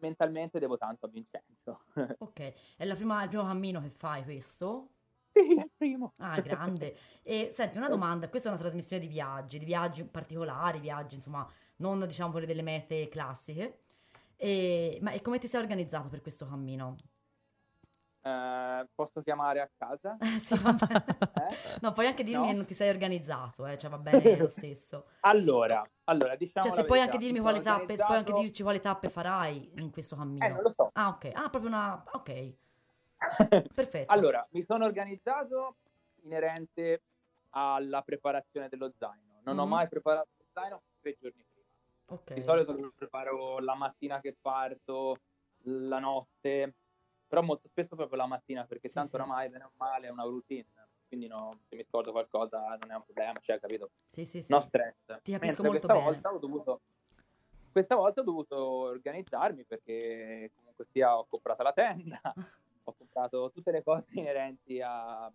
mentalmente 0.00 0.58
devo 0.58 0.76
tanto 0.76 1.06
a 1.06 1.08
Vincenzo. 1.08 1.80
ok, 2.18 2.40
è 2.76 2.94
prima, 2.94 3.22
il 3.22 3.28
primo 3.28 3.44
cammino 3.44 3.80
che 3.80 3.90
fai 3.90 4.22
questo? 4.24 4.90
Sì, 5.38 5.52
il 5.52 5.70
primo. 5.76 6.14
Ah, 6.18 6.40
grande. 6.40 6.96
E 7.22 7.48
senti, 7.52 7.76
una 7.78 7.88
domanda, 7.88 8.28
questa 8.28 8.48
è 8.48 8.52
una 8.52 8.60
trasmissione 8.60 9.00
di 9.02 9.08
viaggi, 9.08 9.58
di 9.58 9.64
viaggi 9.64 10.04
particolari, 10.04 10.80
viaggi, 10.80 11.14
insomma, 11.14 11.48
non 11.76 12.04
diciamo 12.06 12.32
quelle 12.32 12.46
delle 12.46 12.62
mete 12.62 13.08
classiche. 13.08 13.82
E, 14.36 14.98
ma 15.02 15.12
e 15.12 15.20
come 15.20 15.38
ti 15.38 15.46
sei 15.46 15.60
organizzato 15.60 16.08
per 16.08 16.20
questo 16.22 16.46
cammino? 16.46 16.96
Eh, 18.20 18.86
posso 18.94 19.22
chiamare 19.22 19.60
a 19.60 19.70
casa? 19.76 20.16
sì, 20.38 20.58
va 20.58 20.72
bene. 20.72 21.04
eh? 21.08 21.78
No, 21.80 21.92
puoi 21.92 22.06
anche 22.06 22.24
dirmi 22.24 22.42
no? 22.42 22.48
che 22.50 22.56
non 22.56 22.64
ti 22.66 22.74
sei 22.74 22.88
organizzato, 22.88 23.66
eh? 23.66 23.78
cioè 23.78 23.90
va 23.90 23.98
bene 23.98 24.36
lo 24.36 24.48
stesso. 24.48 25.06
allora, 25.20 25.82
allora, 26.04 26.36
diciamo 26.36 26.66
Cioè, 26.66 26.76
se 26.76 26.84
puoi 26.84 27.00
anche 27.00 27.18
dirmi 27.18 27.38
quali 27.38 27.62
tappe, 27.62 27.80
organizzato... 27.82 28.06
puoi 28.06 28.18
anche 28.18 28.32
dirci 28.32 28.62
quali 28.62 28.80
tappe 28.80 29.08
farai 29.08 29.70
in 29.76 29.90
questo 29.90 30.16
cammino. 30.16 30.44
Eh, 30.44 30.48
non 30.48 30.62
lo 30.62 30.70
so. 30.70 30.90
Ah, 30.92 31.08
ok. 31.08 31.30
Ah, 31.32 31.48
proprio 31.48 31.70
una... 31.70 32.02
Ok. 32.12 32.54
Perfetto. 33.74 34.12
allora, 34.12 34.46
mi 34.50 34.64
sono 34.64 34.84
organizzato 34.84 35.76
inerente 36.22 37.02
alla 37.50 38.02
preparazione 38.02 38.68
dello 38.68 38.92
zaino. 38.96 39.40
Non 39.44 39.56
mm-hmm. 39.56 39.64
ho 39.64 39.66
mai 39.66 39.88
preparato 39.88 40.28
lo 40.36 40.44
zaino 40.52 40.82
tre 41.00 41.16
giorni 41.20 41.44
prima. 41.50 42.20
Okay. 42.20 42.36
Di 42.36 42.42
solito 42.42 42.72
lo 42.72 42.92
preparo 42.94 43.58
la 43.58 43.74
mattina 43.74 44.20
che 44.20 44.36
parto, 44.40 45.16
la 45.62 45.98
notte, 45.98 46.74
però 47.28 47.42
molto 47.42 47.68
spesso 47.68 47.94
proprio 47.94 48.16
la 48.16 48.26
mattina 48.26 48.64
perché 48.64 48.88
sì, 48.88 48.94
tanto 48.94 49.10
sì. 49.10 49.14
oramai 49.16 49.48
bene 49.50 49.64
o 49.64 49.72
male 49.76 50.06
è 50.06 50.10
una 50.10 50.24
routine 50.24 50.66
quindi 51.06 51.26
no, 51.26 51.60
se 51.68 51.76
mi 51.76 51.84
scordo 51.84 52.10
qualcosa 52.10 52.76
non 52.80 52.90
è 52.90 52.94
un 52.94 53.02
problema 53.02 53.38
cioè 53.42 53.60
capito 53.60 53.90
sì 54.08 54.24
sì 54.24 54.42
sì 54.42 54.52
no 54.52 54.60
stress 54.60 55.20
ti 55.22 55.32
capisco 55.32 55.62
Mentre 55.62 55.62
molto 55.62 55.70
questa 55.70 55.92
bene 55.92 56.04
volta 56.04 56.32
ho 56.32 56.38
dovuto 56.38 56.80
questa 57.70 57.94
volta 57.94 58.20
ho 58.20 58.24
dovuto 58.24 58.56
organizzarmi 58.58 59.64
perché 59.64 60.50
comunque 60.54 60.86
sia 60.90 61.16
ho 61.16 61.26
comprato 61.28 61.62
la 61.62 61.72
tenda 61.72 62.20
comprato 63.18 63.50
tutte 63.50 63.72
le 63.72 63.82
cose 63.82 64.06
inerenti 64.14 64.80
a, 64.80 65.30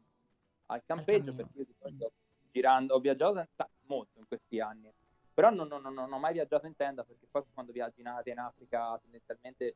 al 0.67 0.83
campeggio 0.85 1.33
perché 1.33 1.57
io 1.57 1.65
di 1.65 1.75
solito 1.77 2.11
girando 2.51 2.95
ho 2.95 2.99
viaggiato 2.99 3.45
molto 3.87 4.19
in 4.19 4.27
questi 4.27 4.59
anni 4.59 4.91
però 5.33 5.49
non, 5.49 5.67
non, 5.67 5.81
non, 5.81 5.93
non, 5.93 6.11
ho 6.11 6.19
mai 6.19 6.33
viaggiato 6.33 6.67
in 6.67 6.75
tenda 6.75 7.03
perché 7.03 7.25
poi 7.29 7.43
quando 7.53 7.71
viaggi 7.71 8.01
in 8.01 8.07
Asia 8.07 8.31
in 8.31 8.39
Africa 8.39 8.97
tendenzialmente 9.01 9.75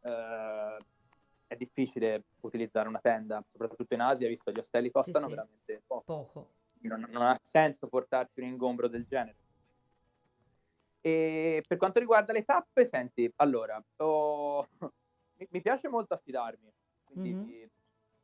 eh, 0.00 0.76
è 1.52 1.56
difficile 1.56 2.22
utilizzare 2.40 2.88
una 2.88 3.00
tenda, 3.00 3.44
soprattutto 3.50 3.92
in 3.92 4.00
Asia, 4.00 4.26
visto 4.26 4.50
che 4.50 4.52
gli 4.52 4.60
ostelli 4.60 4.90
costano 4.90 5.26
sì, 5.26 5.30
sì. 5.30 5.36
veramente 5.36 5.82
poco. 5.86 6.02
poco. 6.02 6.52
Non, 6.82 7.06
non, 7.10 7.22
ha 7.22 7.38
senso 7.50 7.88
portarsi 7.88 8.40
un 8.40 8.46
ingombro 8.46 8.88
del 8.88 9.04
genere. 9.06 9.36
E 11.00 11.62
per 11.66 11.76
quanto 11.76 11.98
riguarda 11.98 12.32
le 12.32 12.44
tappe, 12.44 12.88
senti, 12.88 13.30
allora, 13.36 13.82
oh, 13.96 14.66
mi, 14.80 15.46
mi, 15.50 15.60
piace 15.60 15.88
molto 15.88 16.14
affidarmi, 16.14 16.72
quindi 17.12 17.52
mm-hmm. 17.52 17.68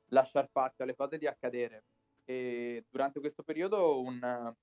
lasciar 0.09 0.47
spazio 0.49 0.85
alle 0.85 0.95
cose 0.95 1.19
di 1.19 1.27
accadere. 1.27 1.85
E 2.25 2.85
durante 2.91 3.21
questo 3.21 3.43
periodo 3.43 4.01
un, 4.01 4.55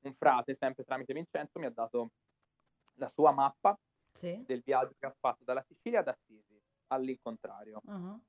un 0.00 0.14
frate, 0.14 0.56
sempre 0.58 0.84
tramite 0.84 1.14
Vincenzo, 1.14 1.58
mi 1.58 1.66
ha 1.66 1.70
dato 1.70 2.10
la 2.94 3.10
sua 3.14 3.32
mappa 3.32 3.78
sì. 4.12 4.42
del 4.44 4.62
viaggio 4.64 4.94
che 4.98 5.06
ha 5.06 5.14
fatto 5.18 5.44
dalla 5.44 5.64
Sicilia 5.66 6.00
ad 6.00 6.08
Assisi 6.08 6.60
all'incontrario. 6.88 7.80
Uh-huh. 7.84 8.20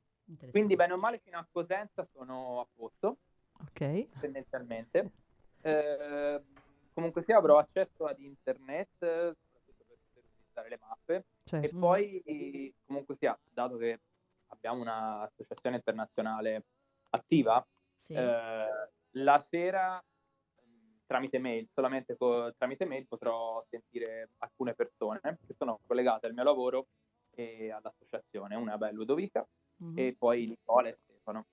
Quindi 0.49 0.75
bene 0.75 0.93
o 0.93 0.97
male 0.97 1.19
fino 1.19 1.37
a 1.37 1.47
Cosenza 1.51 2.05
sono 2.05 2.61
a 2.61 2.67
posto, 2.73 3.17
ok 3.59 4.19
tendenzialmente. 4.19 5.11
Eh, 5.61 6.41
comunque 6.93 7.21
sì, 7.21 7.33
avrò 7.33 7.57
accesso 7.57 8.05
ad 8.05 8.19
internet, 8.19 8.89
soprattutto 8.97 9.83
per 9.85 9.97
poter 9.97 10.23
utilizzare 10.23 10.69
le 10.69 10.79
mappe. 10.79 11.25
Certo. 11.43 11.65
E 11.65 11.77
poi 11.77 12.73
comunque 12.85 13.15
sia, 13.15 13.37
dato 13.51 13.75
che 13.77 13.99
abbiamo 14.51 14.81
un'associazione 14.81 15.77
internazionale 15.77 16.63
attiva, 17.09 17.65
sì. 17.95 18.13
eh, 18.13 18.89
la 19.11 19.45
sera 19.49 20.03
tramite 21.05 21.39
mail, 21.39 21.67
solamente 21.73 22.15
co- 22.15 22.53
tramite 22.57 22.85
mail 22.85 23.05
potrò 23.07 23.63
sentire 23.69 24.29
alcune 24.37 24.73
persone 24.73 25.19
che 25.45 25.53
sono 25.57 25.79
collegate 25.85 26.27
al 26.27 26.33
mio 26.33 26.43
lavoro 26.43 26.87
e 27.31 27.69
all'associazione, 27.71 28.55
una 28.55 28.77
è 28.77 28.91
Ludovica 28.91 29.45
Mhm. 29.77 29.97
e 29.97 30.15
poi 30.17 30.47
Nicola 30.47 30.87
e 30.89 30.97
Stefano. 31.03 31.45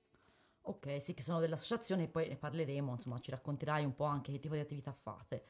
Ok, 0.62 1.00
sì, 1.00 1.14
che 1.14 1.22
sono 1.22 1.40
dell'associazione 1.40 2.04
e 2.04 2.08
poi 2.08 2.28
ne 2.28 2.36
parleremo, 2.36 2.92
insomma, 2.92 3.18
ci 3.20 3.30
racconterai 3.30 3.84
un 3.84 3.94
po' 3.94 4.04
anche 4.04 4.32
che 4.32 4.38
tipo 4.38 4.54
di 4.54 4.60
attività 4.60 4.92
fate. 4.92 5.46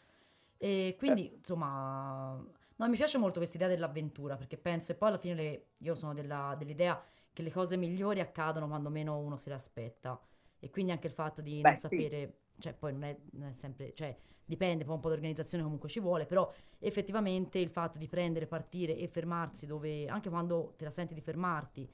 E 0.57 0.95
quindi, 0.97 1.35
insomma, 1.35 2.35
no, 2.77 2.89
mi 2.89 2.97
piace 2.97 3.19
molto 3.19 3.39
questa 3.39 3.57
idea 3.57 3.69
dell'avventura, 3.69 4.37
perché 4.37 4.57
penso, 4.57 4.93
e 4.93 4.95
poi 4.95 5.09
alla 5.09 5.19
fine 5.19 5.35
le- 5.35 5.67
io 5.79 5.95
sono 5.97 6.15
della- 6.15 6.55
dell'idea 6.57 7.03
che 7.39 7.45
le 7.45 7.53
cose 7.53 7.77
migliori 7.77 8.19
accadono 8.19 8.67
quando 8.67 8.91
meno 8.91 9.17
uno 9.17 9.37
se 9.37 9.49
le 9.51 9.55
aspetta. 9.55 10.21
E 10.59 10.71
quindi 10.71 10.91
anche 10.91 11.07
il 11.07 11.13
fatto 11.13 11.41
di 11.41 11.59
Beh, 11.61 11.69
non 11.69 11.79
sì. 11.79 11.79
sapere, 11.79 12.39
cioè 12.59 12.75
poi 12.75 12.93
non 12.93 13.05
è, 13.05 13.17
non 13.35 13.47
è 13.51 13.53
sempre, 13.53 13.95
cioè 13.95 14.17
dipende, 14.45 14.85
poi 14.85 14.95
un 14.97 15.01
po' 15.01 15.07
di 15.09 15.15
organizzazione 15.15 15.63
comunque 15.63 15.89
ci 15.89 16.01
vuole, 16.01 16.27
però 16.27 16.53
effettivamente 16.81 17.61
il 17.61 17.71
fatto 17.71 17.97
di 17.97 18.09
prendere, 18.09 18.49
partire 18.49 18.97
e 18.97 19.07
fermarsi 19.07 19.67
dove, 19.67 20.09
anche 20.09 20.31
quando 20.31 20.75
te 20.77 20.83
la 20.83 20.91
senti 20.91 21.15
di 21.15 21.21
fermarti 21.21 21.89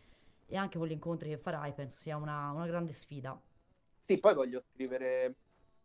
e 0.47 0.57
anche 0.57 0.79
con 0.79 0.87
gli 0.87 0.93
incontri 0.93 1.29
che 1.29 1.37
farai, 1.37 1.75
penso 1.75 1.99
sia 1.99 2.17
una, 2.17 2.51
una 2.51 2.67
grande 2.67 2.93
sfida. 2.93 3.39
Sì, 4.07 4.19
poi 4.19 4.35
voglio 4.35 4.63
scrivere 4.73 5.35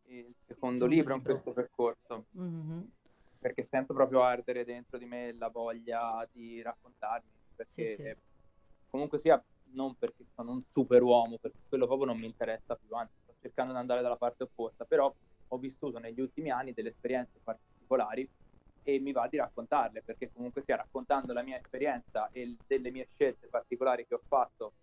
il 0.03 0.33
secondo 0.45 0.85
Secondo 0.85 0.85
libro 0.85 1.13
in 1.15 1.19
libro. 1.19 1.33
questo 1.33 1.51
percorso, 1.53 2.25
Mhm. 2.31 2.91
perché 3.39 3.67
sento 3.69 3.93
proprio 3.93 4.21
ardere 4.21 4.65
dentro 4.65 4.97
di 4.97 5.05
me 5.05 5.33
la 5.33 5.49
voglia 5.49 6.27
di 6.31 6.61
raccontarmi, 6.61 7.29
perché 7.55 7.71
Sì, 7.71 7.85
sì. 7.85 8.15
Comunque 8.89 9.19
sia, 9.19 9.41
non 9.71 9.95
perché 9.95 10.25
sono 10.33 10.51
un 10.51 10.63
super 10.71 11.01
uomo, 11.01 11.37
perché 11.37 11.59
quello 11.67 11.85
proprio 11.85 12.07
non 12.07 12.17
mi 12.17 12.25
interessa 12.25 12.75
più, 12.75 12.93
anzi 12.95 13.13
sto 13.23 13.35
cercando 13.41 13.73
di 13.73 13.79
andare 13.79 14.01
dalla 14.01 14.17
parte 14.17 14.43
opposta, 14.43 14.85
però 14.85 15.13
ho 15.51 15.57
vissuto 15.57 15.99
negli 15.99 16.19
ultimi 16.19 16.49
anni 16.51 16.73
delle 16.73 16.89
esperienze 16.89 17.39
particolari 17.43 18.27
e 18.83 18.99
mi 18.99 19.11
va 19.11 19.27
di 19.27 19.37
raccontarle, 19.37 20.01
perché 20.01 20.31
comunque 20.31 20.63
sia 20.63 20.77
raccontando 20.77 21.33
la 21.33 21.43
mia 21.43 21.57
esperienza 21.57 22.29
e 22.31 22.57
delle 22.65 22.91
mie 22.91 23.07
scelte 23.13 23.47
particolari 23.47 24.07
che 24.07 24.15
ho 24.15 24.21
fatto, 24.27 24.73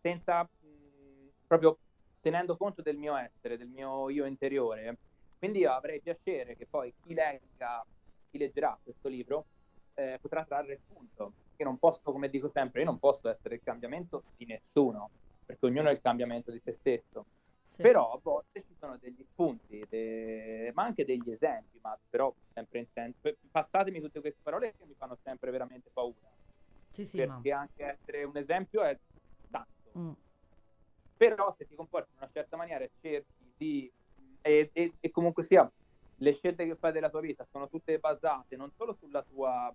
senza 0.00 0.42
mh, 0.42 1.28
proprio 1.46 1.78
tenendo 2.20 2.56
conto 2.56 2.82
del 2.82 2.96
mio 2.96 3.16
essere, 3.16 3.56
del 3.56 3.68
mio 3.68 4.10
io 4.10 4.26
interiore. 4.26 4.98
Quindi 5.38 5.60
io 5.60 5.72
avrei 5.72 6.00
piacere 6.00 6.56
che 6.56 6.66
poi 6.66 6.92
chi 7.00 7.14
legga, 7.14 7.84
chi 8.30 8.38
leggerà 8.38 8.78
questo 8.82 9.08
libro 9.08 9.46
eh, 9.94 10.18
potrà 10.20 10.44
trarre 10.44 10.80
spunto. 10.84 11.32
Io 11.60 11.64
non 11.66 11.78
posso, 11.78 12.12
come 12.12 12.28
dico 12.30 12.48
sempre, 12.50 12.80
io 12.82 12.86
non 12.86 12.98
posso 13.00 13.28
essere 13.28 13.56
il 13.56 13.62
cambiamento 13.64 14.22
di 14.36 14.46
nessuno, 14.46 15.10
perché 15.44 15.66
ognuno 15.66 15.88
è 15.88 15.92
il 15.92 16.00
cambiamento 16.00 16.52
di 16.52 16.60
se 16.62 16.76
stesso. 16.78 17.26
Sì. 17.68 17.82
Però 17.82 18.12
a 18.12 18.20
volte 18.22 18.62
ci 18.64 18.76
sono 18.78 18.96
degli 18.96 19.24
spunti, 19.32 19.84
de- 19.88 20.70
ma 20.74 20.84
anche 20.84 21.04
degli 21.04 21.30
esempi, 21.32 21.78
ma 21.82 21.98
però 22.08 22.32
sempre 22.52 22.78
in 22.78 22.86
senso. 22.92 23.36
Passatemi 23.50 24.00
tutte 24.00 24.20
queste 24.20 24.38
parole 24.40 24.74
che 24.76 24.86
mi 24.86 24.94
fanno 24.96 25.18
sempre 25.24 25.50
veramente 25.50 25.90
paura, 25.92 26.30
Sì, 26.92 27.04
sì, 27.04 27.24
ma... 27.24 27.34
perché 27.34 27.52
anche 27.52 27.84
essere 27.84 28.22
un 28.22 28.36
esempio 28.36 28.82
è 28.82 28.96
tanto 29.50 29.76
Mm. 29.98 30.12
però 31.16 31.52
se 31.56 31.66
ti 31.66 31.74
comporti 31.74 32.10
in 32.12 32.18
una 32.18 32.30
certa 32.32 32.56
maniera 32.56 32.84
e 32.84 32.90
cerchi 33.00 33.52
di 33.56 33.92
e, 34.42 34.70
e- 34.72 34.94
e 35.00 35.10
comunque 35.10 35.42
sia 35.42 35.68
le 36.20 36.34
scelte 36.34 36.66
che 36.66 36.76
fai 36.76 36.92
della 36.92 37.10
tua 37.10 37.20
vita 37.20 37.44
sono 37.50 37.68
tutte 37.68 37.98
basate 37.98 38.54
non 38.54 38.70
solo 38.76 38.94
sulla 39.00 39.22
tua 39.22 39.74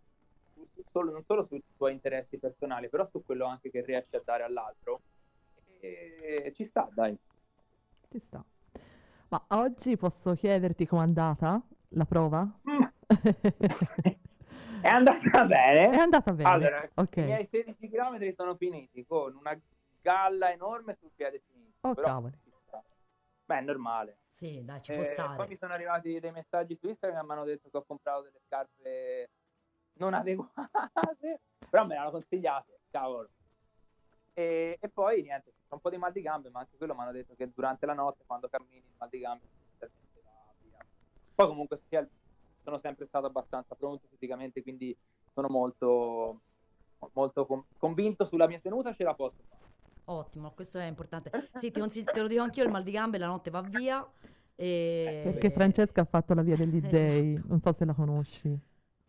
solo- 0.91 1.11
non 1.11 1.23
solo 1.25 1.45
sui 1.47 1.63
tuoi 1.75 1.93
interessi 1.93 2.37
personali 2.37 2.89
però 2.89 3.07
su 3.09 3.23
quello 3.23 3.45
anche 3.45 3.69
che 3.69 3.81
riesci 3.81 4.15
a 4.15 4.21
dare 4.23 4.43
all'altro 4.43 5.01
e 5.79 6.53
ci 6.55 6.65
sta 6.67 6.89
dai 6.93 7.17
Ci 8.09 8.19
sta. 8.19 8.43
Ma 9.29 9.43
oggi 9.49 9.97
posso 9.97 10.33
chiederti 10.35 10.85
com'è 10.85 11.01
andata 11.01 11.61
la 11.89 12.05
prova? 12.05 12.47
è 14.81 14.87
andata 14.87 15.45
bene 15.45 15.89
È 15.91 15.97
andata 15.97 16.31
bene. 16.33 16.49
allora 16.49 16.89
ok. 16.95 17.17
i 17.17 17.21
miei 17.21 17.47
16 17.49 17.89
km 17.89 18.33
sono 18.35 18.55
finiti 18.55 19.05
con 19.05 19.35
una 19.35 19.59
galla 20.01 20.51
enorme 20.51 20.97
sul 20.99 21.11
piede 21.15 21.41
sinistro 21.47 21.89
Oh, 21.89 21.93
però 21.95 22.21
beh 23.45 23.57
è 23.57 23.61
normale 23.61 24.17
Sì, 24.29 24.63
dai, 24.63 24.81
ci 24.81 24.93
può 24.93 25.01
Eh, 25.03 25.05
stare. 25.05 25.35
Poi 25.37 25.47
mi 25.47 25.57
sono 25.57 25.73
arrivati 25.73 26.19
dei 26.19 26.31
messaggi 26.31 26.77
su 26.79 26.87
Instagram 26.87 27.25
mi 27.25 27.31
hanno 27.33 27.43
detto 27.45 27.69
che 27.69 27.77
ho 27.77 27.83
comprato 27.85 28.23
delle 28.23 28.39
scarpe 28.45 29.29
non 29.93 30.13
adeguate, 30.13 31.41
però 31.69 31.85
me 31.85 31.95
le 31.95 31.99
hanno 31.99 32.11
consigliate, 32.11 32.79
cavolo. 32.89 33.29
E, 34.33 34.77
e 34.79 34.89
poi 34.89 35.21
niente, 35.21 35.53
c'è 35.67 35.73
un 35.73 35.79
po' 35.79 35.89
di 35.89 35.97
mal 35.97 36.11
di 36.11 36.21
gambe, 36.21 36.49
ma 36.49 36.59
anche 36.61 36.75
quello 36.77 36.95
mi 36.95 37.01
hanno 37.01 37.11
detto 37.11 37.35
che 37.35 37.51
durante 37.53 37.85
la 37.85 37.93
notte, 37.93 38.23
quando 38.25 38.49
cammini, 38.49 38.77
il 38.77 38.95
mal 38.97 39.09
di 39.09 39.19
gambe 39.19 39.45
va 39.79 40.53
via. 40.59 40.77
Poi 41.35 41.47
comunque 41.47 41.81
sia, 41.87 42.07
sono 42.63 42.79
sempre 42.79 43.05
stato 43.05 43.27
abbastanza 43.27 43.75
pronto 43.75 44.07
fisicamente, 44.09 44.63
quindi 44.63 44.95
sono 45.33 45.49
molto, 45.49 46.41
molto 47.13 47.45
con- 47.45 47.65
convinto 47.77 48.25
sulla 48.25 48.47
mia 48.47 48.59
tenuta, 48.59 48.93
ce 48.93 49.03
la 49.03 49.13
posso 49.13 49.43
fare. 49.47 49.61
Ottimo, 50.05 50.51
questo 50.51 50.79
è 50.79 50.85
importante. 50.85 51.49
Sì, 51.53 51.71
ti 51.71 51.79
consiglio- 51.79 52.11
te 52.11 52.21
lo 52.21 52.27
dico 52.27 52.41
anch'io, 52.41 52.63
il 52.63 52.71
mal 52.71 52.83
di 52.83 52.91
gambe 52.91 53.17
la 53.17 53.27
notte 53.27 53.51
va 53.51 53.61
via. 53.61 54.05
E... 54.55 55.21
Perché 55.23 55.49
Francesca 55.51 56.01
ha 56.01 56.05
fatto 56.05 56.33
la 56.33 56.41
via 56.41 56.55
degli 56.55 56.77
Esatto. 56.77 56.95
dei, 56.95 57.41
non 57.45 57.61
so 57.61 57.73
se 57.73 57.85
la 57.85 57.93
conosci. 57.93 58.59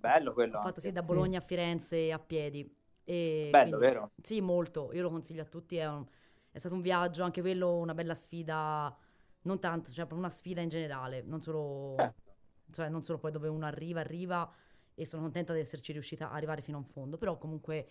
Bello 0.09 0.33
quello. 0.33 0.53
Ho 0.55 0.59
fatto 0.59 0.69
anche. 0.69 0.81
sì 0.81 0.93
da 0.93 1.01
Sì. 1.01 1.07
Bologna 1.07 1.39
a 1.39 1.43
Firenze 1.43 2.13
a 2.13 2.19
piedi. 2.19 2.75
E 3.05 3.49
Bello, 3.51 3.77
quindi- 3.79 3.87
vero? 3.87 4.11
Sì, 4.23 4.41
molto. 4.41 4.91
Io 4.93 5.03
lo 5.03 5.11
consiglio 5.11 5.43
a 5.43 5.47
tutti. 5.47 5.77
È, 5.77 5.87
un- 5.87 6.07
è 6.51 6.59
stato 6.59 6.75
un 6.75 6.81
viaggio, 6.83 7.23
anche 7.23 7.41
quello 7.41 7.77
una 7.79 7.95
bella 7.95 8.15
sfida. 8.15 8.95
Non 9.43 9.59
tanto, 9.59 9.89
cioè 9.91 10.07
proprio 10.07 10.21
una 10.21 10.31
sfida 10.31 10.61
in 10.63 10.71
generale, 10.71 11.21
non 11.23 11.43
solo, 11.43 11.95
Certo. 11.99 12.23
cioè, 12.71 12.89
non 12.89 13.03
solo 13.05 13.19
poi 13.19 13.31
dove 13.31 13.49
uno 13.49 13.67
arriva, 13.67 14.01
arriva 14.01 14.51
e 14.95 15.05
sono 15.05 15.21
contenta 15.23 15.53
di 15.53 15.61
esserci 15.61 15.93
riuscita 15.93 16.31
a 16.31 16.35
arrivare 16.35 16.63
fino 16.63 16.79
a 16.79 16.81
un 16.81 16.87
fondo. 16.87 17.19
Però 17.19 17.37
comunque 17.37 17.89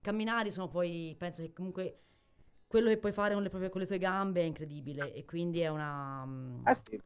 camminare 0.00 0.50
sono 0.50 0.68
poi, 0.68 1.14
penso 1.18 1.42
che 1.42 1.52
comunque 1.52 1.98
quello 2.66 2.88
che 2.88 2.96
puoi 2.96 3.12
fare 3.12 3.34
con 3.34 3.42
le, 3.42 3.48
proprie- 3.50 3.68
con 3.70 3.80
le 3.82 3.86
tue 3.86 3.98
gambe 3.98 4.40
è 4.40 4.44
incredibile 4.44 5.12
e 5.12 5.24
quindi 5.26 5.60
è 5.60 5.68
una... 5.68 6.26
Eh 6.64 6.74
sì. 6.82 7.00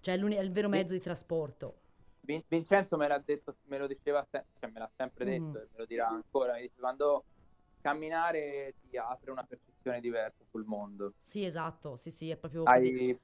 cioè 0.00 0.18
è, 0.18 0.20
è 0.20 0.40
il 0.40 0.50
vero 0.52 0.68
mezzo 0.68 0.92
di 0.92 1.00
trasporto. 1.00 1.76
Vin- 2.22 2.44
Vincenzo 2.48 2.96
me 2.96 3.08
l'ha 3.08 3.18
detto, 3.18 3.56
me 3.64 3.78
lo 3.78 3.86
diceva, 3.86 4.26
se- 4.30 4.44
cioè 4.58 4.70
me 4.70 4.78
l'ha 4.78 4.90
sempre 4.96 5.24
detto 5.24 5.58
Mm. 5.58 5.62
e 5.62 5.68
me 5.72 5.78
lo 5.78 5.84
dirà 5.86 6.08
ancora. 6.08 6.54
Mi 6.54 6.62
dice, 6.62 6.74
quando 6.78 7.24
camminare 7.80 8.74
ti 8.80 8.96
apre 8.96 9.30
una 9.30 9.44
percezione 9.44 10.00
diversa 10.00 10.44
sul 10.50 10.64
mondo. 10.64 11.14
Sì, 11.20 11.44
esatto, 11.44 11.96
sì, 11.96 12.10
sì, 12.10 12.30
è 12.30 12.36
proprio 12.36 12.64
così. 12.64 12.88
Hai, 12.88 13.18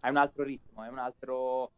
hai 0.00 0.10
un 0.10 0.16
altro 0.16 0.42
ritmo, 0.42 0.82
hai 0.82 0.88
un 0.90 0.98
altro. 0.98 1.72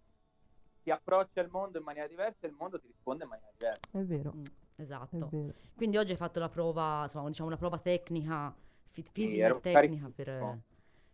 Ti 0.82 0.90
approcci 0.90 1.38
al 1.38 1.50
mondo 1.50 1.78
in 1.78 1.84
maniera 1.84 2.06
diversa 2.06 2.46
e 2.46 2.48
il 2.48 2.54
mondo 2.54 2.80
ti 2.80 2.86
risponde 2.86 3.24
in 3.24 3.28
maniera 3.28 3.50
diversa. 3.52 3.80
È 3.90 4.02
vero, 4.02 4.32
Mm, 4.34 4.44
è 4.44 4.82
esatto. 4.82 5.28
vero. 5.30 5.54
Quindi 5.74 5.98
oggi 5.98 6.12
hai 6.12 6.16
fatto 6.16 6.38
la 6.40 6.48
prova, 6.48 7.02
insomma, 7.02 7.28
diciamo 7.28 7.48
una 7.48 7.58
prova 7.58 7.78
tecnica, 7.78 8.54
fi- 8.90 9.04
fisica 9.12 9.44
ero 9.44 9.56
e 9.58 9.60
tecnica 9.60 10.10
per... 10.14 10.58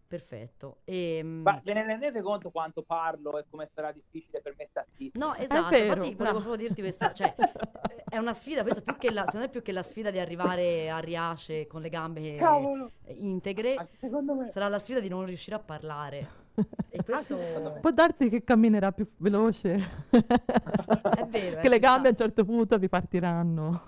Perfetto. 0.07 0.79
E, 0.85 1.21
mm, 1.23 1.43
Ma 1.43 1.61
ve 1.65 1.73
ne 1.73 1.85
rendete 1.85 2.21
conto 2.23 2.51
quanto 2.51 2.83
parlo 2.83 3.39
e 3.39 3.45
come 3.51 3.69
sarà 3.75 3.91
difficile 3.93 4.41
per 4.41 4.55
me 4.57 4.67
stare? 4.71 4.87
No, 5.15 5.35
esatto, 5.35 5.71
vero, 5.71 5.87
infatti 5.95 6.15
volevo 6.15 6.41
proprio 6.41 6.57
dirti 6.67 6.81
questa, 6.83 7.13
cioè 7.13 7.35
è 8.09 8.17
una 8.19 8.33
sfida, 8.33 8.63
penso 8.63 8.83
più 8.83 8.97
che 8.97 9.11
la, 9.11 9.25
secondo 9.25 9.47
me 9.47 9.51
più 9.53 9.63
che 9.63 9.73
la 9.73 9.83
sfida 9.83 10.11
di 10.11 10.19
arrivare 10.21 10.89
a 10.91 10.99
Riace 10.99 11.67
con 11.67 11.81
le 11.81 11.89
gambe 11.89 12.37
Cavolo! 12.37 12.93
integre, 13.07 13.75
Anche 13.75 13.97
secondo 13.99 14.35
me. 14.35 14.49
sarà 14.49 14.69
la 14.69 14.79
sfida 14.79 15.01
di 15.01 15.09
non 15.09 15.25
riuscire 15.25 15.57
a 15.57 15.61
parlare. 15.61 16.43
E 16.91 17.03
questo. 17.03 17.37
Può 17.81 17.91
darsi 17.91 18.29
che 18.29 18.45
camminerà 18.45 18.93
più 18.93 19.09
veloce. 19.17 20.05
è 20.11 21.25
vero, 21.27 21.59
eh, 21.59 21.61
che 21.61 21.69
le 21.69 21.75
ci 21.75 21.81
sta. 21.81 21.89
gambe 21.91 22.09
a 22.09 22.11
un 22.11 22.17
certo 22.17 22.45
punto 22.45 22.79
vi 22.79 22.89
partiranno. 22.89 23.83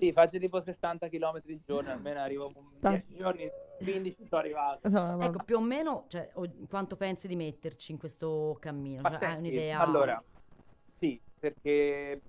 Sì, 0.00 0.12
faccio 0.12 0.38
tipo 0.38 0.62
60 0.62 1.08
km 1.08 1.34
al 1.46 1.60
giorno, 1.66 1.90
almeno 1.90 2.20
arrivo 2.20 2.46
a 2.46 2.52
Ta- 2.80 2.88
10 2.90 3.16
giorni, 3.16 3.50
15 3.78 4.26
sono 4.26 4.40
arrivato. 4.40 4.88
No, 4.88 5.16
no, 5.16 5.22
Ecco, 5.22 5.44
più 5.44 5.56
o 5.56 5.60
meno, 5.60 6.06
cioè, 6.08 6.30
o- 6.34 6.50
quanto 6.70 6.96
pensi 6.96 7.28
di 7.28 7.36
metterci 7.36 7.92
in 7.92 7.98
questo 7.98 8.56
cammino? 8.60 9.02
Cioè, 9.02 9.24
hai 9.26 9.36
un'idea? 9.36 9.78
Allora, 9.80 10.22
sì, 10.98 11.20
perché 11.38 12.20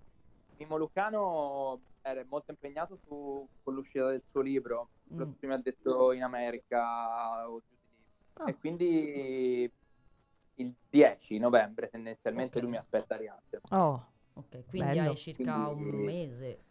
Mimo 0.58 0.76
Lucano 0.76 1.80
era 2.02 2.26
molto 2.28 2.52
impegnato 2.52 2.98
su, 3.08 3.48
con 3.64 3.74
l'uscita 3.74 4.10
del 4.10 4.22
suo 4.32 4.42
libro, 4.42 4.90
soprattutto 5.08 5.48
mi 5.48 5.54
ha 5.54 5.58
detto 5.58 6.12
in 6.12 6.24
America 6.24 7.48
o 7.50 7.60
giù 7.62 7.74
di 7.80 7.86
lì. 7.88 8.44
Ah. 8.44 8.50
E 8.50 8.58
quindi 8.58 9.72
il 10.56 10.74
10 10.90 11.38
novembre 11.38 11.90
tendenzialmente 11.90 12.58
Ok. 12.58 12.64
lui 12.64 12.72
mi 12.74 12.78
aspetta 12.80 13.16
a 13.16 13.18
Riace. 13.18 13.62
Oh, 13.70 14.06
Ok, 14.34 14.66
quindi 14.68 14.90
Bello. 14.96 15.10
hai 15.10 15.16
circa 15.16 15.68
un 15.68 15.76
Quindi- 15.90 16.04
mese, 16.06 16.46
un 16.46 16.52
un 16.54 16.71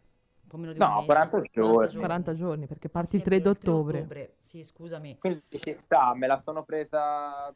No, 0.57 0.93
mese. 0.95 1.05
40 1.05 1.41
giorni. 1.51 1.95
40 1.99 2.35
giorni 2.35 2.67
perché 2.67 2.89
parti 2.89 3.15
il 3.17 3.21
è 3.21 3.25
3 3.25 3.37
vero, 3.37 3.49
il 3.49 3.55
d'ottobre. 3.55 4.35
Sì, 4.39 4.63
scusami. 4.63 5.17
Quindi 5.19 5.43
ci 5.59 5.73
sta, 5.73 6.13
me 6.15 6.27
la 6.27 6.39
sono 6.39 6.63
presa 6.63 7.53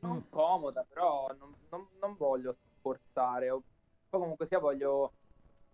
non 0.00 0.16
Mm. 0.16 0.30
comoda, 0.30 0.84
però 0.88 1.28
non, 1.38 1.54
non- 1.70 1.88
non 2.00 2.14
voglio 2.16 2.56
forzare. 2.80 3.48
Poi 3.48 4.20
comunque 4.20 4.46
sia 4.46 4.58
voglio 4.58 5.12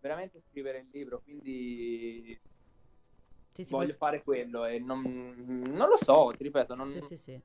veramente 0.01 0.41
scrivere 0.49 0.79
il 0.79 0.89
libro, 0.93 1.21
quindi 1.23 2.39
Sì, 3.53 3.65
sì, 3.65 3.73
voglio 3.73 3.89
poi- 3.89 3.97
fare 3.97 4.23
quello 4.23 4.65
e 4.65 4.79
non, 4.79 5.03
non 5.69 5.89
lo 5.89 5.97
so, 6.01 6.33
ti 6.37 6.45
ripeto, 6.45 6.75
non, 6.75 6.89
sì, 6.89 7.01
sì, 7.01 7.17
sì. 7.17 7.41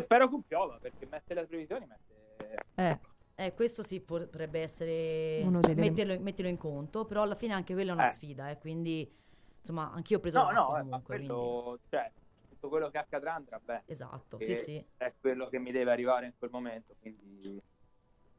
spero 0.00 0.28
con 0.28 0.42
piova, 0.42 0.76
perché 0.80 1.06
mette 1.06 1.34
le 1.34 1.46
previsioni, 1.46 1.86
mette... 1.86 2.64
Eh, 2.74 2.98
Eh, 3.36 3.52
questo 3.52 3.82
sì 3.82 4.00
potrebbe 4.00 4.60
essere 4.60 5.42
Uno 5.42 5.60
delle- 5.60 5.74
metterlo, 5.74 6.18
metterlo 6.20 6.50
in 6.50 6.56
conto, 6.56 7.04
però 7.04 7.22
alla 7.22 7.34
fine 7.34 7.52
anche 7.52 7.74
quella 7.74 7.90
è 7.90 7.94
una 7.94 8.04
Eh. 8.04 8.12
sfida, 8.12 8.50
eh, 8.50 8.58
quindi 8.58 9.10
insomma 9.58 9.90
anch'io 9.92 10.18
ho 10.18 10.20
preso 10.20 10.38
No, 10.38 10.50
no, 10.52 10.68
eh, 10.68 10.80
comunque, 10.80 11.00
quindi 11.02 11.28
quello, 11.28 11.78
cioè, 11.88 12.12
tutto 12.48 12.68
quello 12.68 12.90
che 12.90 12.98
accadrà 12.98 13.34
andrà 13.34 13.58
bene. 13.58 13.84
esatto, 13.86 14.38
sì, 14.38 14.54
sì, 14.54 14.84
È 14.96 15.12
quello 15.20 15.48
che 15.48 15.58
mi 15.58 15.72
deve 15.72 15.90
arrivare 15.90 16.26
in 16.26 16.32
quel 16.38 16.50
momento, 16.50 16.94
quindi 17.00 17.60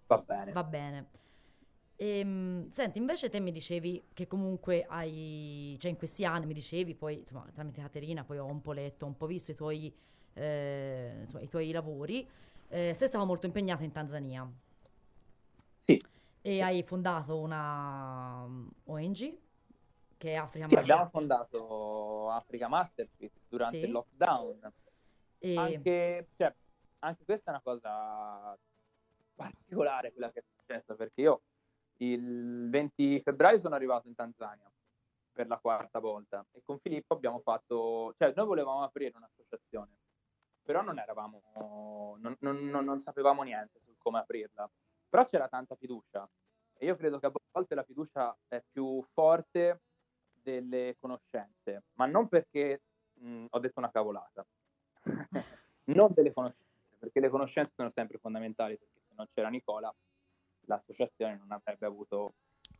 va 0.07 0.17
bene. 0.17 0.51
va 0.53 0.63
bene. 0.63 1.09
Ehm, 1.97 2.67
senti, 2.69 2.97
invece 2.97 3.29
te 3.29 3.39
mi 3.39 3.51
dicevi 3.51 4.03
che 4.13 4.27
comunque 4.27 4.83
hai, 4.87 5.75
cioè 5.79 5.91
in 5.91 5.97
questi 5.97 6.25
anni 6.25 6.45
mi 6.45 6.53
dicevi, 6.53 6.93
poi 6.95 7.19
insomma 7.19 7.45
tramite 7.53 7.81
Caterina 7.81 8.23
poi 8.23 8.37
ho 8.37 8.45
un 8.45 8.61
po' 8.61 8.73
letto, 8.73 9.05
ho 9.05 9.07
un 9.07 9.15
po' 9.17 9.25
visto 9.27 9.51
i 9.51 9.55
tuoi, 9.55 9.93
eh, 10.33 11.17
insomma, 11.21 11.43
i 11.43 11.47
tuoi 11.47 11.71
lavori, 11.71 12.27
eh, 12.67 12.93
sei 12.93 13.07
stato 13.07 13.25
molto 13.25 13.45
impegnato 13.45 13.83
in 13.83 13.91
Tanzania 13.91 14.49
e 16.45 16.61
hai 16.61 16.83
fondato 16.83 17.39
una 17.39 18.43
um, 18.43 18.69
ONG 18.83 19.35
che 20.15 20.31
è 20.33 20.35
Africa 20.35 20.67
sì, 20.67 20.75
Master 20.75 20.91
abbiamo 20.93 21.09
fondato 21.09 22.29
Africa 22.29 22.67
Masterpiece 22.67 23.39
durante 23.49 23.79
Sì. 23.79 23.85
il 23.85 23.91
lockdown. 23.91 24.71
e 25.39 25.57
Anche, 25.57 26.27
cioè, 26.37 26.53
anche 26.99 27.25
questa 27.25 27.49
è 27.51 27.53
una 27.55 27.61
cosa 27.63 28.55
particolare 29.33 30.11
quella 30.11 30.31
che 30.31 30.39
è 30.39 30.43
successa, 30.55 30.93
perché 30.93 31.21
io 31.21 31.41
il 31.97 32.69
20 32.69 33.21
febbraio 33.21 33.57
sono 33.57 33.73
arrivato 33.73 34.07
in 34.07 34.13
Tanzania 34.13 34.71
per 35.31 35.47
la 35.47 35.57
quarta 35.57 35.97
volta 35.99 36.45
e 36.51 36.61
con 36.63 36.77
Filippo 36.79 37.15
abbiamo 37.15 37.39
fatto, 37.39 38.13
cioè 38.17 38.31
noi 38.35 38.45
volevamo 38.45 38.83
aprire 38.83 39.17
un'associazione, 39.17 39.91
però 40.61 40.81
non 40.83 40.99
eravamo, 40.99 41.41
non, 42.19 42.35
non- 42.39 42.69
non- 42.69 42.85
non 42.85 43.01
sapevamo 43.01 43.41
niente 43.43 43.79
su 43.83 43.95
come 43.97 44.19
aprirla, 44.19 44.69
però 45.09 45.27
c'era 45.27 45.47
tanta 45.47 45.75
fiducia 45.75 46.27
e 46.77 46.85
io 46.85 46.95
credo 46.95 47.19
che 47.19 47.27
a 47.27 47.31
volte 47.51 47.75
la 47.75 47.83
fiducia 47.83 48.35
è 48.47 48.61
più 48.71 49.03
forte 49.13 49.81
delle 50.33 50.95
conoscenze, 50.99 51.83
ma 51.93 52.05
non 52.05 52.27
perché 52.27 52.81
mh, 53.13 53.45
ho 53.49 53.59
detto 53.59 53.79
una 53.79 53.91
cavolata, 53.91 54.45
non 55.85 56.11
delle 56.13 56.33
conoscenze, 56.33 56.95
perché 56.99 57.19
le 57.19 57.29
conoscenze 57.29 57.71
sono 57.75 57.91
sempre 57.93 58.17
fondamentali, 58.17 58.77
perché 58.77 58.99
se 59.07 59.13
non 59.15 59.27
c'era 59.33 59.49
Nicola 59.49 59.93
l'associazione 60.67 61.37
non 61.37 61.51
avrebbe 61.51 61.85
avuto 61.85 62.33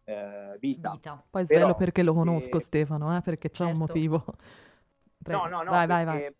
eh, 0.06 0.58
vita. 0.60 0.92
vita. 0.92 1.24
poi 1.30 1.46
Però, 1.46 1.60
svelo 1.60 1.76
perché 1.76 2.04
lo 2.04 2.14
conosco 2.14 2.58
eh, 2.58 2.62
Stefano, 2.62 3.16
eh, 3.16 3.22
perché 3.22 3.50
c'è 3.50 3.64
un 3.64 3.70
certo. 3.70 3.86
motivo. 3.86 4.26
Prego. 5.24 5.48
No, 5.48 5.48
no, 5.48 5.64
no, 5.64 5.72
vai, 5.72 5.88
vai, 5.88 6.06
perché, 6.06 6.22
vai. 6.22 6.36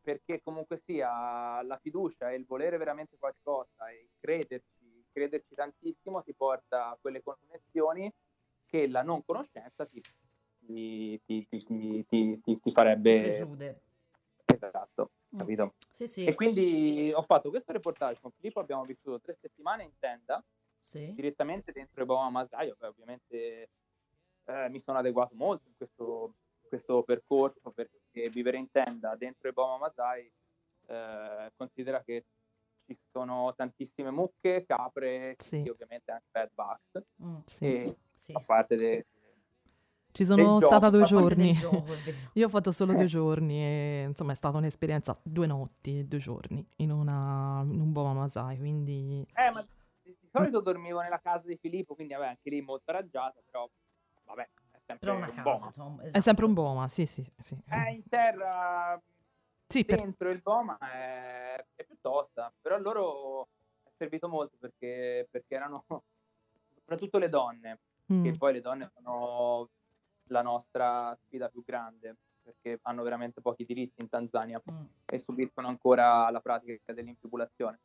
perché 0.00 0.40
comunque 0.42 0.80
sia 0.84 1.62
la 1.62 1.78
fiducia 1.82 2.30
e 2.30 2.36
il 2.36 2.46
volere 2.46 2.78
veramente 2.78 3.16
qualcosa 3.18 3.88
e 3.90 4.08
crederci, 4.18 4.81
crederci 5.12 5.54
tantissimo 5.54 6.22
ti 6.22 6.34
porta 6.34 6.90
a 6.90 6.98
quelle 7.00 7.22
connessioni 7.22 8.12
che 8.66 8.88
la 8.88 9.02
non 9.02 9.24
conoscenza 9.24 9.84
ti, 9.86 10.02
ti, 10.64 11.20
ti, 11.24 12.06
ti, 12.06 12.72
farebbe... 12.72 13.36
Preclude. 13.36 13.80
Esatto, 14.46 15.10
Mm. 15.34 15.38
capito? 15.38 15.74
Sì, 15.90 16.06
sì, 16.06 16.24
E 16.24 16.34
quindi 16.34 17.10
ho 17.14 17.22
fatto 17.22 17.48
questo 17.50 17.72
reportage 17.72 18.20
con 18.20 18.30
Filippo, 18.32 18.60
abbiamo 18.60 18.84
vissuto 18.84 19.20
tre 19.20 19.36
settimane 19.40 19.82
in 19.82 19.92
tenda, 19.98 20.42
sì. 20.78 21.12
direttamente 21.14 21.72
dentro 21.72 22.02
i 22.02 22.06
Boma 22.06 22.28
Masai, 22.28 22.72
ovviamente 22.80 23.68
eh, 24.44 24.68
mi 24.68 24.80
sono 24.80 24.98
adeguato 24.98 25.34
molto 25.34 25.68
in 25.68 25.74
questo, 25.76 26.34
questo 26.68 27.02
percorso 27.02 27.70
perché 27.70 28.28
vivere 28.28 28.58
in 28.58 28.70
tenda 28.70 29.16
dentro 29.16 29.48
i 29.48 29.52
Boma 29.52 29.78
Masai 29.78 30.30
eh, 30.86 31.52
considera 31.56 32.02
che 32.02 32.24
ci 32.94 33.06
sono 33.10 33.52
tantissime 33.56 34.10
mucche, 34.10 34.64
capre, 34.66 35.34
Sì. 35.38 35.62
e 35.62 35.70
ovviamente 35.70 36.10
anche 36.12 36.26
bed 36.30 36.50
bugs, 36.54 37.04
Mm, 37.22 37.36
Sì. 37.46 37.64
e 37.64 37.96
sì. 38.14 38.32
a 38.32 38.40
parte 38.44 38.76
de- 38.76 39.06
Ci 40.12 40.26
sono 40.26 40.58
del 40.58 40.68
stata 40.68 40.90
gioco, 40.90 40.90
due 40.90 41.00
fa 41.00 41.06
giorni. 41.06 41.54
è. 41.54 41.60
Io 42.34 42.46
ho 42.46 42.48
fatto 42.50 42.70
solo 42.70 42.92
due 42.92 43.06
giorni 43.06 43.62
e 43.62 44.04
insomma 44.08 44.32
è 44.32 44.34
stata 44.34 44.58
un'esperienza, 44.58 45.18
due 45.22 45.46
notti 45.46 46.00
e 46.00 46.04
due 46.04 46.18
giorni 46.18 46.66
in, 46.76 46.90
una, 46.90 47.62
in 47.64 47.80
un 47.80 47.92
Boma 47.92 48.12
Masai, 48.12 48.58
quindi 48.58 49.26
Eh, 49.34 49.50
ma 49.50 49.66
di 50.02 50.14
solito 50.30 50.60
dormivo 50.60 51.00
nella 51.00 51.18
casa 51.20 51.46
di 51.46 51.56
Filippo, 51.56 51.94
quindi 51.94 52.12
vabbè, 52.12 52.26
anche 52.26 52.50
lì 52.50 52.60
molto 52.60 52.90
arrangiata, 52.90 53.40
però 53.50 53.66
vabbè, 54.26 54.42
è 54.72 54.78
sempre 54.84 54.98
Però 55.06 55.16
una 55.16 55.26
un 55.28 55.34
casa, 55.34 55.42
Boma. 55.50 55.66
insomma, 55.66 56.02
è 56.02 56.06
esatto. 56.06 56.22
sempre 56.22 56.44
un 56.44 56.52
Boma, 56.52 56.88
sì 56.88 57.06
sì 57.06 57.32
sì. 57.38 57.56
Eh, 57.70 57.92
in 57.94 58.02
terra 58.08 59.00
Sì, 59.72 59.84
per- 59.86 59.96
dentro 59.96 60.30
il 60.30 60.40
Boma 60.42 60.76
è, 60.78 61.64
è 61.74 61.84
più 61.84 61.96
tosta, 62.00 62.52
però 62.60 62.74
a 62.74 62.78
loro 62.78 63.48
è 63.82 63.90
servito 63.96 64.28
molto 64.28 64.56
perché, 64.58 65.26
perché 65.30 65.54
erano 65.54 65.84
soprattutto 66.74 67.18
le 67.18 67.28
donne, 67.30 67.78
mm, 68.12 68.22
che 68.22 68.36
poi 68.36 68.52
le 68.52 68.60
donne 68.60 68.90
sono 68.94 69.68
la 70.26 70.42
nostra 70.42 71.16
sfida 71.24 71.48
più 71.48 71.62
grande 71.64 72.16
perché 72.42 72.78
hanno 72.82 73.02
veramente 73.02 73.40
pochi 73.40 73.64
diritti 73.64 74.00
in 74.02 74.08
Tanzania 74.08 74.60
Mm, 74.70 74.84
e 75.06 75.18
subiscono 75.18 75.68
ancora 75.68 76.28
la 76.30 76.40
pratica 76.40 76.92
dell'infibulazione. 76.92 77.78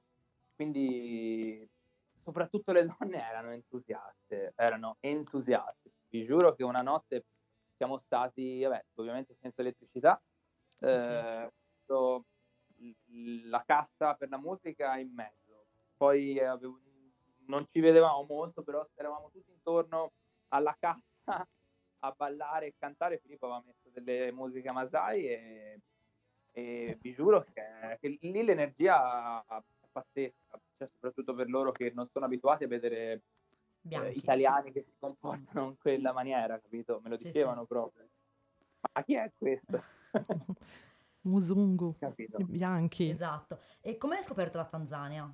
Quindi 0.56 1.66
soprattutto 2.24 2.72
le 2.74 2.86
donne 2.86 3.24
erano 3.24 3.52
entusiaste, 3.52 4.54
erano 4.56 4.98
entusiaste. 5.00 5.92
Vi 6.10 6.26
giuro 6.26 6.54
che 6.56 6.64
una 6.64 6.82
notte 6.82 7.24
siamo 7.78 8.00
stati, 8.00 8.62
vabbè, 8.64 8.84
ovviamente 8.96 9.36
senza 9.40 9.62
elettricità, 9.62 10.20
Sì, 10.80 10.88
eh, 10.88 11.52
l- 11.96 13.50
la 13.50 13.64
cassa 13.66 14.16
per 14.16 14.30
la 14.30 14.38
musica 14.38 14.98
in 14.98 15.14
mezzo. 15.14 15.66
Poi 15.96 16.38
eh, 16.38 16.44
avevo- 16.44 16.80
non 17.48 17.66
ci 17.70 17.80
vedevamo 17.80 18.24
molto, 18.28 18.62
però 18.64 18.88
eravamo 18.96 19.30
tutti 19.32 19.52
intorno 19.52 20.12
alla 20.50 20.76
cassa 20.80 21.02
a 22.00 22.14
ballare 22.16 22.68
e 22.68 22.74
cantare. 22.78 23.20
Filippo 23.20 23.46
aveva 23.46 23.64
messo 23.66 23.90
delle 23.90 24.32
musiche 24.32 24.72
Masai 24.72 25.28
e, 25.28 25.80
e 26.52 26.98
vi 27.02 27.14
giuro 27.14 27.44
che, 27.54 27.98
che 28.00 28.18
lì 28.20 28.44
l'energia 28.44 29.44
è 29.46 29.62
pazzesca, 29.92 30.60
cioè, 30.78 30.88
soprattutto 30.92 31.34
per 31.34 31.50
loro 31.50 31.72
che 31.72 31.92
non 31.94 32.08
sono 32.12 32.26
abituati 32.26 32.66
a 32.66 32.68
vedere 32.68 33.22
eh, 33.90 34.12
italiani 34.12 34.72
che 34.72 34.84
si 34.84 34.94
comportano 35.00 35.68
in 35.70 35.78
quella 35.78 36.12
maniera, 36.12 36.60
capito? 36.60 37.00
Me 37.02 37.10
lo 37.10 37.18
Sì, 37.18 37.26
dicevano 37.26 37.66
proprio. 37.66 38.08
Ma 38.94 39.04
chi 39.04 39.16
è 39.16 39.32
questo? 39.38 39.82
Musungu, 41.28 41.96
capito? 41.98 42.38
i 42.40 42.44
bianchi. 42.46 43.10
Esatto. 43.10 43.60
E 43.82 43.98
come 43.98 44.18
hai 44.18 44.24
scoperto 44.24 44.58
la 44.58 44.66
Tanzania? 44.66 45.32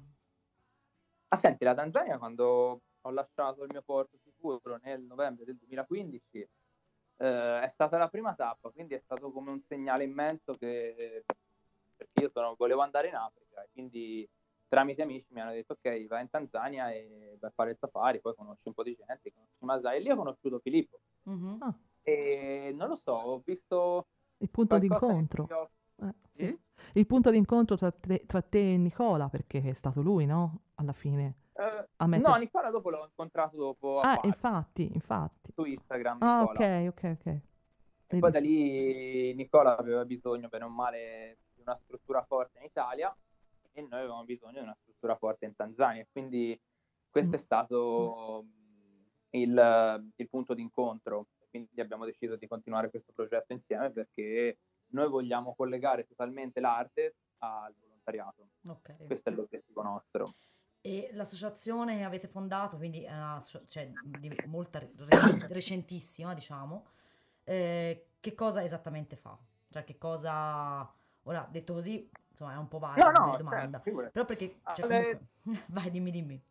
Ah, 1.29 1.35
senti, 1.35 1.63
la 1.63 1.73
Tanzania 1.73 2.17
quando 2.17 2.81
ho 3.01 3.09
lasciato 3.11 3.63
il 3.63 3.69
mio 3.71 3.81
porto 3.81 4.17
sicuro 4.23 4.77
nel 4.83 5.01
novembre 5.03 5.45
del 5.45 5.57
2015 5.57 6.39
eh, 7.17 7.61
è 7.61 7.69
stata 7.73 7.97
la 7.97 8.07
prima 8.07 8.33
tappa, 8.35 8.69
quindi 8.69 8.93
è 8.93 8.99
stato 8.99 9.31
come 9.31 9.49
un 9.51 9.61
segnale 9.67 10.03
immenso 10.03 10.53
che 10.53 11.23
perché 11.95 12.21
io 12.21 12.29
sono- 12.29 12.55
volevo 12.55 12.81
andare 12.81 13.07
in 13.07 13.15
Africa 13.15 13.63
e 13.63 13.69
quindi 13.71 14.27
tramite 14.67 15.01
amici 15.03 15.27
mi 15.33 15.41
hanno 15.41 15.51
detto 15.51 15.73
ok, 15.73 16.07
vai 16.07 16.21
in 16.21 16.29
Tanzania 16.29 16.91
e 16.91 17.37
vai 17.39 17.49
a 17.49 17.53
fare 17.53 17.71
il 17.71 17.77
safari, 17.79 18.21
poi 18.21 18.35
conosci 18.35 18.67
un 18.67 18.73
po' 18.73 18.83
di 18.83 18.95
gente, 18.95 19.31
conosci 19.33 19.65
Masai 19.65 19.97
e 19.97 19.99
lì 20.01 20.09
ho 20.11 20.15
conosciuto 20.15 20.59
Filippo 20.59 20.99
Mhm. 21.23 21.57
Ah, 21.61 21.73
e 22.03 22.71
non 22.75 22.89
lo 22.89 22.95
so, 22.97 23.11
ho 23.13 23.41
visto 23.45 24.07
il 24.37 24.49
punto 24.49 24.77
d'incontro. 24.77 25.45
suoi 25.45 25.57
occhi. 25.59 25.81
Eh, 26.01 26.13
sì. 26.31 26.43
Mm? 26.45 26.55
Il 26.93 27.07
punto 27.07 27.31
d'incontro 27.31 27.75
tra 27.75 27.91
te, 27.91 28.23
tra 28.27 28.41
te 28.41 28.73
e 28.73 28.77
Nicola, 28.77 29.27
perché 29.29 29.61
è 29.63 29.73
stato 29.73 30.01
lui, 30.01 30.25
no? 30.25 30.61
Alla 30.75 30.93
fine. 30.93 31.35
Eh, 31.53 31.87
A 31.97 32.07
me 32.07 32.17
no, 32.17 32.35
Nicola 32.35 32.69
dopo 32.69 32.89
l'ho 32.89 33.05
incontrato 33.05 33.57
dopo 33.57 33.99
Ah, 33.99 34.15
Bari, 34.15 34.27
infatti, 34.27 34.89
infatti. 34.93 35.51
su 35.53 35.63
Instagram. 35.65 36.21
Ah, 36.21 36.39
Nicola. 36.41 36.59
ok, 36.59 36.87
ok, 36.89 37.17
ok. 37.19 37.39
E 38.07 38.19
poi 38.19 38.31
da 38.31 38.39
lì 38.39 39.33
Nicola 39.33 39.75
aveva 39.75 40.05
bisogno, 40.05 40.47
bene 40.49 40.65
o 40.65 40.69
male, 40.69 41.37
di 41.55 41.61
una 41.61 41.75
struttura 41.83 42.23
forte 42.23 42.59
in 42.59 42.65
Italia 42.65 43.15
e 43.71 43.81
noi 43.81 43.99
avevamo 43.99 44.23
bisogno 44.23 44.53
di 44.59 44.59
una 44.59 44.77
struttura 44.79 45.15
forte 45.15 45.45
in 45.45 45.55
Tanzania. 45.55 46.05
Quindi 46.11 46.59
questo 47.09 47.35
è 47.35 47.39
Mm. 47.39 47.41
stato 47.41 48.43
mm, 48.45 49.03
il, 49.31 50.11
il 50.15 50.29
punto 50.29 50.53
d'incontro. 50.53 51.25
Quindi 51.49 51.81
abbiamo 51.81 52.05
deciso 52.05 52.35
di 52.35 52.47
continuare 52.47 52.89
questo 52.91 53.11
progetto 53.13 53.53
insieme 53.53 53.89
perché 53.91 54.57
noi 54.93 55.09
vogliamo 55.09 55.53
collegare 55.55 56.05
totalmente 56.05 56.59
l'arte 56.59 57.15
al 57.39 57.73
volontariato. 57.79 58.47
Ok. 58.67 59.05
Questo 59.05 59.29
è 59.29 59.31
l'obiettivo 59.31 59.81
nostro. 59.81 60.33
E 60.81 61.09
l'associazione 61.13 61.97
che 61.97 62.03
avete 62.03 62.27
fondato, 62.27 62.77
quindi 62.77 63.03
è 63.03 63.11
una, 63.13 63.35
asso- 63.35 63.65
cioè, 63.65 63.89
di 64.19 64.35
molta 64.47 64.79
re- 64.79 64.91
recentissima, 65.47 66.33
diciamo, 66.33 66.85
eh, 67.43 68.07
che 68.19 68.35
cosa 68.35 68.63
esattamente 68.63 69.15
fa? 69.15 69.37
Cioè, 69.69 69.83
che 69.83 69.97
cosa... 69.97 70.89
Ora, 71.23 71.47
detto 71.49 71.73
così, 71.73 72.09
insomma, 72.29 72.53
è 72.53 72.57
un 72.57 72.67
po' 72.67 72.79
vaga 72.79 73.01
No, 73.05 73.11
come 73.13 73.31
no, 73.31 73.37
domanda. 73.37 73.81
certo. 73.81 74.09
Però 74.11 74.25
perché... 74.25 74.59
Ah, 74.63 74.73
cioè, 74.73 74.87
comunque- 74.87 75.27
Vai, 75.67 75.89
dimmi, 75.89 76.11
dimmi. 76.11 76.43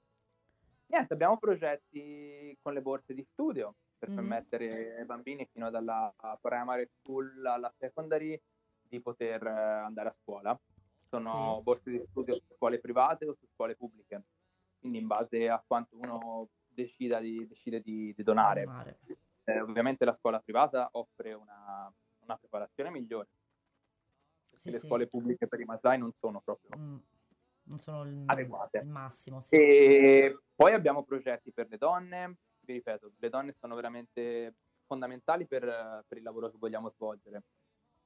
Niente, 0.86 1.12
abbiamo 1.14 1.38
progetti 1.38 2.56
con 2.60 2.72
le 2.74 2.82
borse 2.82 3.14
di 3.14 3.26
studio 3.32 3.74
per 4.02 4.10
Mhm. 4.10 4.16
permettere 4.16 4.96
ai 4.98 5.04
bambini 5.04 5.46
fino 5.52 5.70
dalla 5.70 6.12
primary 6.40 6.88
school 6.98 7.46
alla 7.46 7.72
secondary 7.78 8.40
di 8.82 9.00
poter 9.00 9.46
eh, 9.46 9.50
andare 9.50 10.08
a 10.08 10.16
scuola. 10.20 10.58
sono 11.12 11.56
Sì. 11.58 11.62
borse 11.62 11.90
di 11.90 12.02
studio 12.08 12.34
su 12.36 12.54
scuole 12.56 12.80
private 12.80 13.26
o 13.26 13.34
su 13.34 13.46
scuole 13.52 13.76
pubbliche, 13.76 14.22
quindi 14.80 14.96
in 14.98 15.06
base 15.06 15.46
a 15.46 15.62
quanto 15.64 15.94
uno 15.98 16.48
decida 16.66 17.20
di, 17.20 17.46
decide 17.46 17.82
di, 17.82 18.14
di 18.16 18.22
donare. 18.22 18.64
Mare. 18.64 18.98
Eh, 19.44 19.60
ovviamente 19.60 20.06
la 20.06 20.14
scuola 20.14 20.40
privata 20.40 20.88
offre 20.92 21.34
una, 21.34 21.92
una 22.20 22.36
preparazione 22.38 22.88
migliore, 22.90 23.28
Sì, 24.54 24.70
le 24.70 24.78
sì. 24.78 24.86
scuole 24.86 25.06
pubbliche 25.06 25.46
per 25.46 25.60
i 25.60 25.64
Masai 25.64 25.98
non 25.98 26.12
sono 26.18 26.40
proprio 26.40 26.76
Mm. 26.78 26.96
Non 27.64 27.78
sono 27.78 28.02
il, 28.04 28.22
adeguate. 28.26 28.78
il 28.78 28.88
massimo, 28.88 29.40
sì. 29.42 29.54
E 29.54 30.38
poi 30.54 30.72
abbiamo 30.72 31.04
progetti 31.04 31.52
per 31.52 31.68
le 31.68 31.76
donne, 31.76 32.36
vi 32.64 32.74
ripeto, 32.74 33.12
le 33.18 33.28
donne 33.28 33.54
sono 33.58 33.74
veramente 33.74 34.54
fondamentali 34.86 35.46
per, 35.46 36.04
per 36.06 36.18
il 36.18 36.22
lavoro 36.22 36.50
che 36.50 36.58
vogliamo 36.58 36.90
svolgere. 36.90 37.42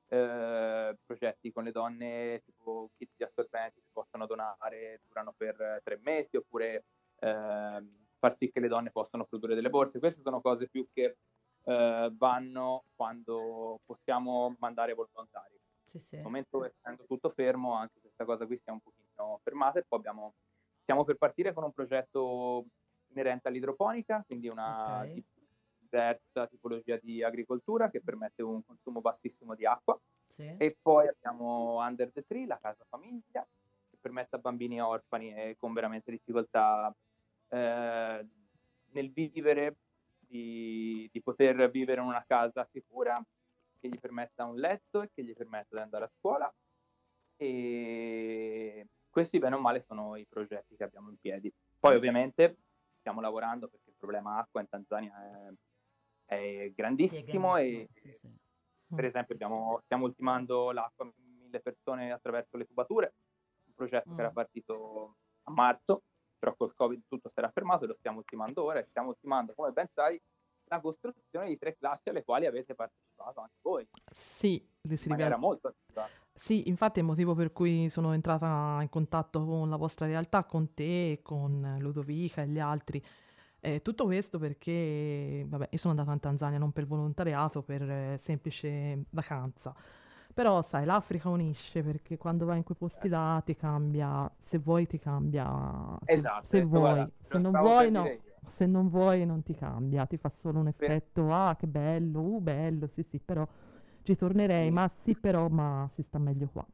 Eh, 0.08 0.96
progetti 1.04 1.50
con 1.50 1.64
le 1.64 1.72
donne 1.72 2.40
tipo 2.44 2.90
kit 2.96 3.10
di 3.16 3.24
assorbenti 3.24 3.80
si 3.80 3.90
possono 3.92 4.26
donare, 4.26 5.00
durano 5.04 5.32
per 5.36 5.80
tre 5.82 5.98
mesi, 6.02 6.36
oppure 6.36 6.84
ehm, 7.18 8.06
far 8.18 8.36
sì 8.38 8.50
che 8.50 8.60
le 8.60 8.68
donne 8.68 8.90
possano 8.90 9.24
produrre 9.24 9.54
delle 9.54 9.70
borse. 9.70 9.98
Queste 9.98 10.22
sono 10.22 10.40
cose 10.40 10.68
più 10.68 10.86
che 10.92 11.16
eh, 11.64 12.12
vanno 12.16 12.84
quando 12.94 13.80
possiamo 13.84 14.54
mandare 14.60 14.94
volontari. 14.94 15.58
Sì, 15.84 15.98
sì. 15.98 16.16
Al 16.16 16.22
momento 16.22 16.64
essendo 16.64 17.04
tutto 17.04 17.30
fermo, 17.30 17.74
anche 17.74 18.00
questa 18.00 18.24
cosa 18.24 18.46
qui 18.46 18.56
si 18.58 18.68
è 18.68 18.70
un 18.70 18.80
pochino 18.80 19.40
fermata 19.42 19.80
e 19.80 19.84
poi 19.86 19.98
abbiamo, 19.98 20.34
stiamo 20.82 21.04
per 21.04 21.16
partire 21.16 21.52
con 21.52 21.64
un 21.64 21.72
progetto 21.72 22.64
inerente 23.16 23.48
all'idroponica, 23.48 24.22
quindi 24.26 24.48
una 24.48 25.00
Ok. 25.00 25.12
di- 25.12 25.24
diversa 25.78 26.46
tipologia 26.48 26.98
di 27.00 27.22
agricoltura 27.22 27.88
che 27.88 28.02
permette 28.02 28.42
un 28.42 28.62
consumo 28.64 29.00
bassissimo 29.00 29.54
di 29.54 29.64
acqua 29.64 29.98
Sì. 30.26 30.52
e 30.58 30.76
poi 30.82 31.06
abbiamo 31.08 31.78
Under 31.78 32.10
the 32.12 32.24
Tree, 32.26 32.44
la 32.46 32.58
casa 32.58 32.84
famiglia, 32.88 33.46
che 33.88 33.96
permette 34.00 34.36
a 34.36 34.40
bambini 34.40 34.80
orfani 34.80 35.32
e 35.32 35.56
con 35.56 35.72
veramente 35.72 36.10
difficoltà 36.10 36.94
eh, 37.48 38.26
nel 38.90 39.12
vivere 39.12 39.76
di, 40.18 41.08
di 41.12 41.22
poter 41.22 41.70
vivere 41.70 42.00
in 42.00 42.08
una 42.08 42.24
casa 42.26 42.64
sicura 42.72 43.24
che 43.78 43.88
gli 43.88 43.98
permetta 44.00 44.44
un 44.44 44.56
letto 44.56 45.02
e 45.02 45.10
che 45.14 45.22
gli 45.22 45.34
permetta 45.34 45.76
di 45.76 45.82
andare 45.82 46.04
a 46.06 46.10
scuola 46.18 46.52
e 47.36 48.86
questi 49.08 49.38
bene 49.38 49.54
o 49.54 49.60
male 49.60 49.82
sono 49.86 50.16
i 50.16 50.26
progetti 50.26 50.74
che 50.74 50.82
abbiamo 50.84 51.10
in 51.10 51.16
piedi. 51.18 51.52
Poi 51.78 51.94
ovviamente 51.94 52.56
stiamo 53.06 53.20
lavorando 53.20 53.68
perché 53.68 53.90
il 53.90 53.96
problema 53.96 54.38
acqua 54.38 54.60
in 54.60 54.68
Tanzania 54.68 55.12
è, 55.22 56.34
è 56.34 56.34
Sì, 56.34 56.64
è 56.64 56.72
grandissimo 56.72 57.56
e 57.56 57.88
grandissimo, 57.92 58.12
sì, 58.12 58.94
per 58.96 59.04
esempio 59.04 59.34
abbiamo, 59.34 59.80
stiamo 59.84 60.04
ultimando 60.06 60.72
l'acqua 60.72 61.06
a 61.06 61.12
mille 61.38 61.60
persone 61.60 62.10
attraverso 62.10 62.56
le 62.56 62.66
tubature, 62.66 63.14
un 63.68 63.74
progetto 63.74 64.12
che 64.12 64.20
era 64.20 64.30
Mm. 64.30 64.34
partito 64.34 65.16
a 65.44 65.50
marzo, 65.52 66.02
però 66.36 66.56
col 66.56 66.74
Covid 66.74 67.02
tutto 67.06 67.28
si 67.28 67.38
era 67.38 67.50
fermato 67.50 67.84
e 67.84 67.86
lo 67.86 67.94
stiamo 67.94 68.18
ultimando 68.18 68.64
ora. 68.64 68.80
E 68.80 68.86
stiamo 68.88 69.10
ultimando, 69.10 69.54
come 69.54 69.70
ben 69.70 69.86
sai, 69.94 70.20
la 70.68 70.80
costruzione 70.80 71.46
di 71.46 71.58
tre 71.58 71.76
classi 71.76 72.08
alle 72.08 72.24
quali 72.24 72.46
avete 72.46 72.74
partecipato 72.74 73.40
anche 73.40 73.58
voi, 73.62 73.86
Sì, 74.12 74.56
in 74.82 74.98
maniera 75.06 75.36
molto 75.36 75.68
attiva. 75.68 76.08
Sì, 76.38 76.68
infatti 76.68 76.98
è 76.98 77.02
il 77.02 77.08
motivo 77.08 77.34
per 77.34 77.50
cui 77.52 77.88
sono 77.88 78.12
entrata 78.12 78.78
in 78.82 78.88
contatto 78.90 79.44
con 79.46 79.70
la 79.70 79.76
vostra 79.76 80.06
realtà, 80.06 80.44
con 80.44 80.74
te, 80.74 81.20
con 81.22 81.76
Ludovica 81.80 82.42
e 82.42 82.48
gli 82.48 82.58
altri. 82.58 83.02
Eh, 83.60 83.80
tutto 83.82 84.04
questo 84.04 84.38
perché, 84.38 85.44
vabbè, 85.48 85.68
io 85.70 85.78
sono 85.78 85.92
andata 85.94 86.12
in 86.12 86.20
Tanzania 86.20 86.58
non 86.58 86.72
per 86.72 86.86
volontariato, 86.86 87.62
per 87.62 87.82
eh, 87.90 88.18
semplice 88.20 89.04
vacanza. 89.10 89.74
Però, 90.34 90.60
sai, 90.62 90.84
l'Africa 90.84 91.30
unisce 91.30 91.82
perché 91.82 92.18
quando 92.18 92.44
vai 92.44 92.58
in 92.58 92.64
quei 92.64 92.76
posti 92.76 93.08
là 93.08 93.40
ti 93.44 93.56
cambia, 93.56 94.30
se 94.38 94.58
vuoi 94.58 94.86
ti 94.86 94.98
cambia, 94.98 95.98
se, 96.12 96.28
Esatto, 96.28 96.48
se 96.48 96.60
ecco, 96.60 96.78
vuoi, 96.78 96.80
guarda, 96.80 97.10
se 97.26 97.34
lo 97.34 97.38
non 97.38 97.56
stavo 97.56 97.74
vuoi 97.74 97.90
per 97.90 97.90
no, 97.90 98.12
dire 98.12 98.14
io. 98.24 98.34
se 98.48 98.66
non 98.66 98.88
vuoi 98.88 99.24
non 99.24 99.42
ti 99.42 99.54
cambia, 99.54 100.04
ti 100.06 100.18
fa 100.18 100.28
solo 100.28 100.58
un 100.60 100.68
Per- 100.78 100.96
effetto, 100.96 101.32
ah 101.32 101.56
che 101.56 101.66
bello, 101.66 102.20
uh 102.20 102.40
bello, 102.40 102.86
sì 102.86 103.02
sì, 103.02 103.18
però 103.18 103.46
ci 104.06 104.16
tornerei, 104.16 104.68
Sì. 104.68 104.72
ma 104.72 104.90
sì 105.02 105.14
però, 105.16 105.48
ma 105.48 105.90
si 105.94 106.02
sta 106.02 106.18
meglio 106.18 106.48
qua. 106.52 106.64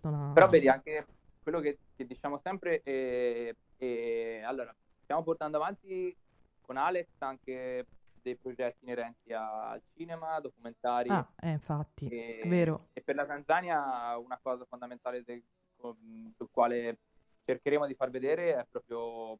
Una... 0.00 0.32
Però 0.34 0.48
vedi 0.48 0.68
anche 0.68 1.06
quello 1.42 1.60
che, 1.60 1.78
che 1.94 2.06
diciamo 2.06 2.40
sempre, 2.42 2.82
è, 2.82 3.54
è- 3.76 4.40
allora, 4.44 4.74
stiamo 5.02 5.22
portando 5.22 5.58
avanti 5.58 6.14
con 6.62 6.76
Alex 6.76 7.06
anche 7.18 7.86
dei 8.20 8.34
progetti 8.36 8.84
inerenti 8.84 9.32
a- 9.32 9.70
al 9.70 9.82
cinema, 9.94 10.40
documentari. 10.40 11.10
Ah, 11.10 11.26
eh, 11.40 11.50
infatti, 11.50 12.08
E, 12.08 12.42
vero. 12.46 12.88
e 12.92 13.02
per 13.02 13.14
la 13.14 13.24
Tanzania 13.26 14.16
una 14.18 14.38
cosa 14.42 14.64
fondamentale 14.68 15.22
del- 15.22 15.42
com- 15.76 16.32
sul 16.36 16.48
quale 16.50 16.98
cercheremo 17.44 17.86
di 17.86 17.94
far 17.94 18.10
vedere 18.10 18.56
è 18.56 18.66
proprio 18.68 19.38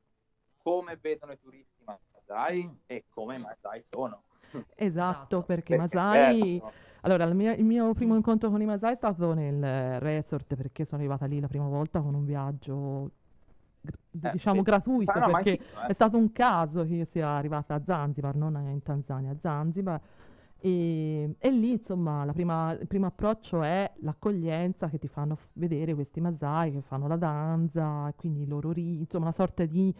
come 0.62 0.96
vedono 1.00 1.32
i 1.32 1.40
turisti 1.40 1.82
Masai 1.84 2.64
Mm. 2.64 2.72
e 2.86 3.04
come 3.08 3.38
Masai 3.38 3.82
sono. 3.90 4.22
Esatto, 4.50 4.72
Esatto. 4.76 5.42
perché 5.42 5.76
Perché 5.76 5.96
Masai... 5.96 6.36
diverso. 6.36 6.72
Allora, 7.02 7.24
il 7.24 7.34
mio, 7.34 7.52
il 7.52 7.64
mio 7.64 7.92
primo 7.94 8.16
incontro 8.16 8.50
con 8.50 8.60
i 8.60 8.64
Masai 8.66 8.92
è 8.92 8.96
stato 8.96 9.32
nel 9.32 9.62
eh, 9.62 9.98
resort 10.00 10.54
perché 10.56 10.84
sono 10.84 11.00
arrivata 11.00 11.26
lì 11.26 11.40
la 11.40 11.46
prima 11.48 11.66
volta 11.68 12.00
con 12.00 12.14
un 12.14 12.24
viaggio, 12.24 13.10
Eh, 14.20 14.30
diciamo, 14.32 14.62
gratuito, 14.62 15.12
Ah, 15.12 15.26
no, 15.26 15.32
perché 15.32 15.58
eh. 15.58 15.86
è 15.86 15.92
stato 15.92 16.16
un 16.16 16.32
caso 16.32 16.84
che 16.84 16.94
io 16.94 17.04
sia 17.04 17.28
arrivata 17.30 17.74
a 17.74 17.82
Zanzibar, 17.84 18.34
non 18.36 18.56
in 18.70 18.82
Tanzania, 18.82 19.30
a 19.32 19.36
Zanzibar. 19.40 20.00
E, 20.60 21.36
e 21.38 21.50
lì, 21.52 21.70
insomma, 21.72 22.24
la 22.24 22.32
prima- 22.32 22.72
il 22.72 22.86
primo 22.88 23.06
approccio 23.06 23.62
è 23.62 23.90
l'accoglienza 24.00 24.88
che 24.88 24.98
ti 24.98 25.06
fanno 25.06 25.38
vedere 25.54 25.94
questi 25.94 26.20
Masai 26.20 26.72
che 26.72 26.80
fanno 26.82 27.06
la 27.06 27.16
danza, 27.16 28.08
e 28.08 28.14
quindi 28.16 28.42
i 28.42 28.46
loro 28.46 28.72
ri- 28.72 28.98
insomma, 28.98 29.26
una 29.26 29.32
sorta 29.34 29.64
di 29.66 29.94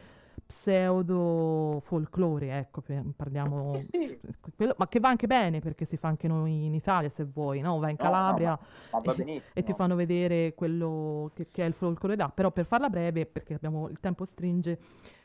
pseudo 0.46 1.80
folklore, 1.84 2.56
ecco, 2.58 2.82
parliamo 3.16 3.72
Sì, 3.90 3.98
sì. 3.98 4.20
quello- 4.56 4.74
ma 4.78 4.88
che 4.88 5.00
va 5.00 5.08
anche 5.08 5.26
bene 5.26 5.60
perché 5.60 5.84
si 5.84 5.96
fa 5.96 6.08
anche 6.08 6.28
noi 6.28 6.66
in 6.66 6.74
Italia 6.74 7.08
se 7.08 7.24
vuoi, 7.24 7.60
no? 7.60 7.78
Vai 7.78 7.90
in 7.92 7.96
No, 7.98 8.04
no, 8.04 8.10
Calabria 8.10 8.58
ma 8.92 9.00
va 9.00 9.14
e, 9.14 9.42
e 9.52 9.62
ti 9.62 9.72
fanno 9.74 9.94
vedere 9.94 10.54
quello 10.54 11.30
che, 11.34 11.48
che 11.50 11.64
è 11.64 11.66
il 11.66 11.74
folklore 11.74 12.16
là. 12.16 12.28
Però 12.28 12.50
per 12.50 12.64
farla 12.66 12.88
breve, 12.88 13.26
perché 13.26 13.54
abbiamo, 13.54 13.88
il 13.88 13.98
tempo 14.00 14.24
stringe, 14.24 14.78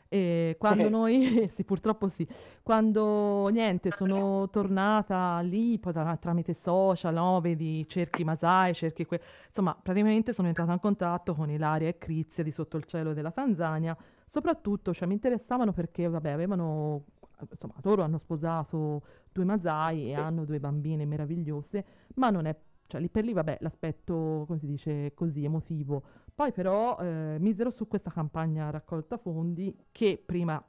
eh, 0.10 0.56
quando 0.60 0.88
Eh. 0.88 0.90
noi, 0.90 1.50
sì 1.56 1.64
purtroppo 1.64 2.08
sì, 2.10 2.28
quando 2.62 3.48
niente, 3.48 3.92
sono 3.92 4.50
tornata 4.50 5.40
lì 5.42 5.80
poi 5.80 5.94
tra- 5.94 6.18
tramite 6.18 6.54
social, 6.54 7.14
no? 7.16 7.40
Vedi, 7.42 7.86
cerchi 7.88 8.24
Masai, 8.24 8.74
cerchi 8.74 9.06
que- 9.06 9.22
insomma 9.48 9.76
praticamente 9.82 10.34
sono 10.34 10.48
entrata 10.48 10.72
in 10.74 10.80
contatto 10.80 11.34
con 11.34 11.50
Ilaria 11.50 11.88
e 11.88 11.98
Crizia 11.98 12.44
di 12.44 12.52
Sotto 12.52 12.78
il 12.78 12.84
cielo 12.86 13.14
della 13.14 13.32
Tanzania, 13.32 13.96
soprattutto 14.34 14.96
cioè, 14.96 15.08
mi 15.08 15.14
interessavano 15.14 15.74
perché 15.74 16.08
vabbè 16.08 16.32
avevano, 16.32 17.04
insomma 17.52 17.76
loro 17.84 18.02
hanno 18.02 18.18
sposato 18.18 19.04
due 19.32 19.46
Masai 19.46 20.10
e 20.10 20.16
hanno 20.16 20.44
due 20.44 20.60
bambine 20.60 21.06
meravigliose, 21.06 21.86
ma 22.16 22.32
non 22.32 22.48
è, 22.48 22.58
cioè 22.88 23.00
lì 23.00 23.10
per 23.10 23.26
lì 23.26 23.34
vabbè 23.34 23.60
l'aspetto, 23.62 24.46
come 24.48 24.58
si 24.58 24.66
dice, 24.66 25.14
così 25.14 25.44
emotivo. 25.44 26.02
Poi 26.34 26.52
però 26.52 26.98
eh, 26.98 27.38
misero 27.40 27.70
su 27.70 27.88
questa 27.88 28.10
campagna 28.10 28.72
raccolta 28.72 29.18
fondi 29.18 29.86
che 29.92 30.20
prima 30.26 30.60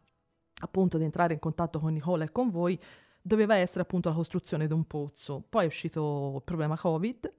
appunto 0.60 0.98
di 0.98 1.04
entrare 1.04 1.32
in 1.32 1.38
contatto 1.38 1.80
con 1.80 1.94
Nicola 1.94 2.24
e 2.24 2.32
con 2.32 2.50
voi 2.50 2.78
doveva 3.22 3.54
essere 3.56 3.80
appunto 3.80 4.10
la 4.10 4.14
costruzione 4.14 4.66
di 4.66 4.74
un 4.74 4.86
pozzo. 4.86 5.42
Poi 5.48 5.64
è 5.64 5.66
uscito 5.66 6.34
il 6.36 6.42
problema 6.42 6.76
Covid. 6.76 7.32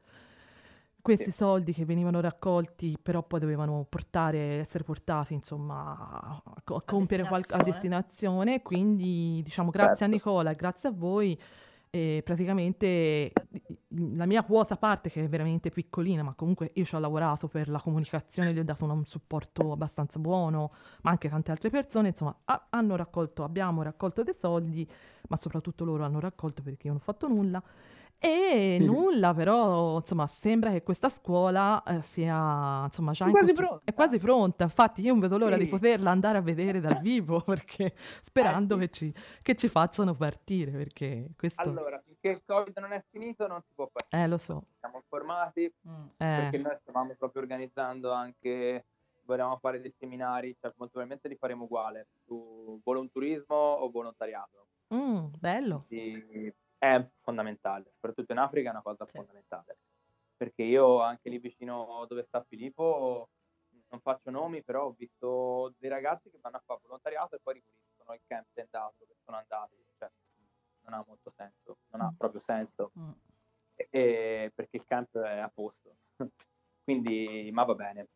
Questi 1.06 1.32
soldi 1.32 1.72
che 1.74 1.86
venivano 1.86 2.20
raccolti 2.20 2.98
però 3.02 3.22
poi 3.24 3.40
dovevano 3.40 3.86
portare, 3.88 4.60
essere 4.60 4.84
portati 4.84 5.34
insomma 5.34 5.96
a, 5.98 6.42
a 6.66 6.82
compiere 6.82 7.24
qual- 7.28 7.46
a 7.50 7.64
destinazione. 7.64 8.62
Quindi 8.62 9.42
diciamo 9.44 9.70
grazie 9.70 10.06
a 10.06 10.10
Certo. 10.10 10.14
Nicola 10.14 10.52
e 10.52 10.56
grazie 10.56 10.90
a 10.90 10.92
voi 10.92 11.40
e 11.96 12.22
praticamente 12.26 13.32
la 13.88 14.26
mia 14.26 14.44
quota 14.44 14.76
parte 14.76 15.10
che 15.10 15.24
è 15.24 15.30
veramente 15.30 15.70
piccolina, 15.70 16.24
ma 16.24 16.34
comunque 16.34 16.72
io 16.74 16.84
ci 16.84 16.94
ho 16.94 17.00
lavorato 17.00 17.48
per 17.48 17.70
la 17.70 17.80
comunicazione, 17.80 18.52
gli 18.52 18.60
ho 18.60 18.66
dato 18.66 18.84
un, 18.84 18.90
un 18.90 19.06
supporto 19.06 19.72
abbastanza 19.72 20.20
buono, 20.20 20.74
ma 21.04 21.12
anche 21.12 21.30
tante 21.30 21.52
altre 21.52 21.70
persone, 21.70 22.10
insomma, 22.10 22.36
ha- 22.44 22.66
hanno 22.70 22.98
raccolto, 22.98 23.46
abbiamo 23.46 23.82
raccolto 23.82 24.24
dei 24.24 24.34
soldi, 24.34 24.86
ma 25.30 25.38
soprattutto 25.38 25.86
loro 25.86 26.04
hanno 26.04 26.20
raccolto 26.20 26.62
perché 26.64 26.88
io 26.88 26.94
non 26.94 27.02
ho 27.02 27.04
fatto 27.06 27.30
nulla. 27.30 27.64
E 28.18 28.78
Sì. 28.80 28.86
nulla, 28.86 29.34
però, 29.34 29.98
insomma, 29.98 30.26
sembra 30.26 30.72
che 30.72 30.82
questa 30.84 31.10
scuola 31.10 31.84
eh, 31.84 32.02
sia, 32.02 32.86
insomma, 32.86 33.12
già 33.12 33.26
È 33.26 33.28
in 33.28 33.34
quasi 33.34 33.48
costru- 33.54 33.68
pronta. 33.68 33.84
È 33.86 33.94
quasi 33.94 34.18
pronta. 34.20 34.64
Infatti, 34.64 35.02
io 35.02 35.12
non 35.12 35.20
vedo 35.20 35.38
l'ora 35.38 35.58
di 35.58 35.66
Sì. 35.66 35.70
poterla 35.70 36.10
andare 36.10 36.38
a 36.38 36.42
vedere 36.42 36.80
dal 36.80 36.98
vivo, 37.00 37.42
perché 37.46 37.94
sperando 38.24 38.76
sì. 38.76 38.80
che, 38.80 38.90
ci, 38.90 39.14
che 39.42 39.56
ci 39.56 39.68
facciano 39.68 40.16
partire, 40.16 40.72
perché 40.72 41.30
questo... 41.38 41.62
Allora, 41.62 42.02
finché 42.04 42.30
il 42.30 42.42
Covid 42.46 42.78
non 42.80 42.94
è 42.94 43.04
finito 43.12 43.46
non 43.48 43.62
si 43.62 43.74
può 43.76 43.88
partire. 43.92 44.24
Eh, 44.24 44.28
lo 44.28 44.38
so. 44.38 44.64
Siamo 44.80 44.98
informati 44.98 45.72
Mm. 45.88 46.06
perché 46.18 46.56
Eh, 46.58 46.62
noi 46.62 46.78
stavamo 46.82 47.14
proprio 47.18 47.42
organizzando 47.44 48.12
anche, 48.12 48.86
volevamo 49.26 49.58
fare 49.58 49.80
dei 49.82 49.94
seminari, 49.98 50.50
cioè 50.60 50.72
molto 50.78 50.94
probabilmente 50.94 51.28
li 51.28 51.36
faremo 51.36 51.66
uguale, 51.66 52.08
su 52.26 52.80
volonturismo 52.84 53.56
o 53.56 53.90
volontariato. 53.92 54.68
mm, 54.94 55.26
bello. 55.40 55.86
Quindi 55.88 56.54
è 56.78 57.06
fondamentale, 57.22 57.92
soprattutto 57.94 58.32
in 58.32 58.40
Africa 58.40 58.70
è 58.70 58.72
una 58.72 58.82
cosa 58.82 59.06
Sì. 59.06 59.18
fondamentale. 59.18 59.78
perché 60.38 60.64
io 60.64 61.00
anche 61.00 61.30
lì 61.30 61.38
vicino 61.40 62.06
dove 62.10 62.24
sta 62.24 62.44
Filippo 62.44 63.30
non 63.90 64.02
faccio 64.02 64.30
nomi, 64.32 64.64
però 64.64 64.86
ho 64.88 64.96
visto 64.98 65.74
dei 65.78 65.90
ragazzi 65.90 66.30
che 66.30 66.40
vanno 66.42 66.58
a 66.58 66.64
fare 66.66 66.82
volontariato 66.84 67.36
e 67.36 67.40
poi 67.42 67.54
ripuliscono 67.56 68.14
il 68.14 68.22
camp 68.28 68.48
tendato 68.54 68.96
dove 69.00 69.16
sono 69.24 69.38
andati. 69.38 69.76
Cioè, 69.98 70.10
non 70.86 70.94
ha 70.94 71.04
molto 71.08 71.32
senso, 71.36 71.78
non 71.92 72.02
ha 72.02 72.12
mm. 72.12 72.16
proprio 72.16 72.42
senso, 72.46 72.92
mm. 72.98 73.12
e, 73.76 74.52
perché 74.54 74.78
il 74.78 74.86
camp 74.86 75.18
è 75.18 75.40
a 75.40 75.52
posto. 75.54 75.96
quindi, 76.84 77.50
ma 77.52 77.64
va 77.64 77.76
bene. 77.76 78.08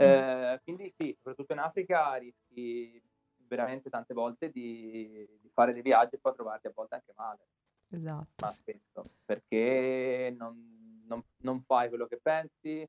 Mm. 0.00 0.04
Eh, 0.04 0.60
quindi 0.62 0.92
sì, 0.96 1.14
soprattutto 1.16 1.52
in 1.52 1.58
Africa 1.58 2.14
rischi 2.14 3.00
veramente 3.46 3.90
tante 3.90 4.14
volte 4.14 4.50
di, 4.50 5.26
di, 5.40 5.50
fare 5.50 5.72
dei 5.72 5.82
viaggi 5.82 6.16
e 6.16 6.18
poi 6.18 6.34
trovarti 6.34 6.66
a 6.66 6.72
volte 6.74 6.94
anche 6.94 7.12
male. 7.14 7.46
Esatto. 7.94 8.44
Ma 8.44 8.50
spesso, 8.50 9.02
perché 9.24 10.34
non, 10.36 11.04
non, 11.06 11.22
non 11.38 11.62
fai 11.62 11.88
quello 11.88 12.06
che 12.06 12.18
pensi, 12.20 12.86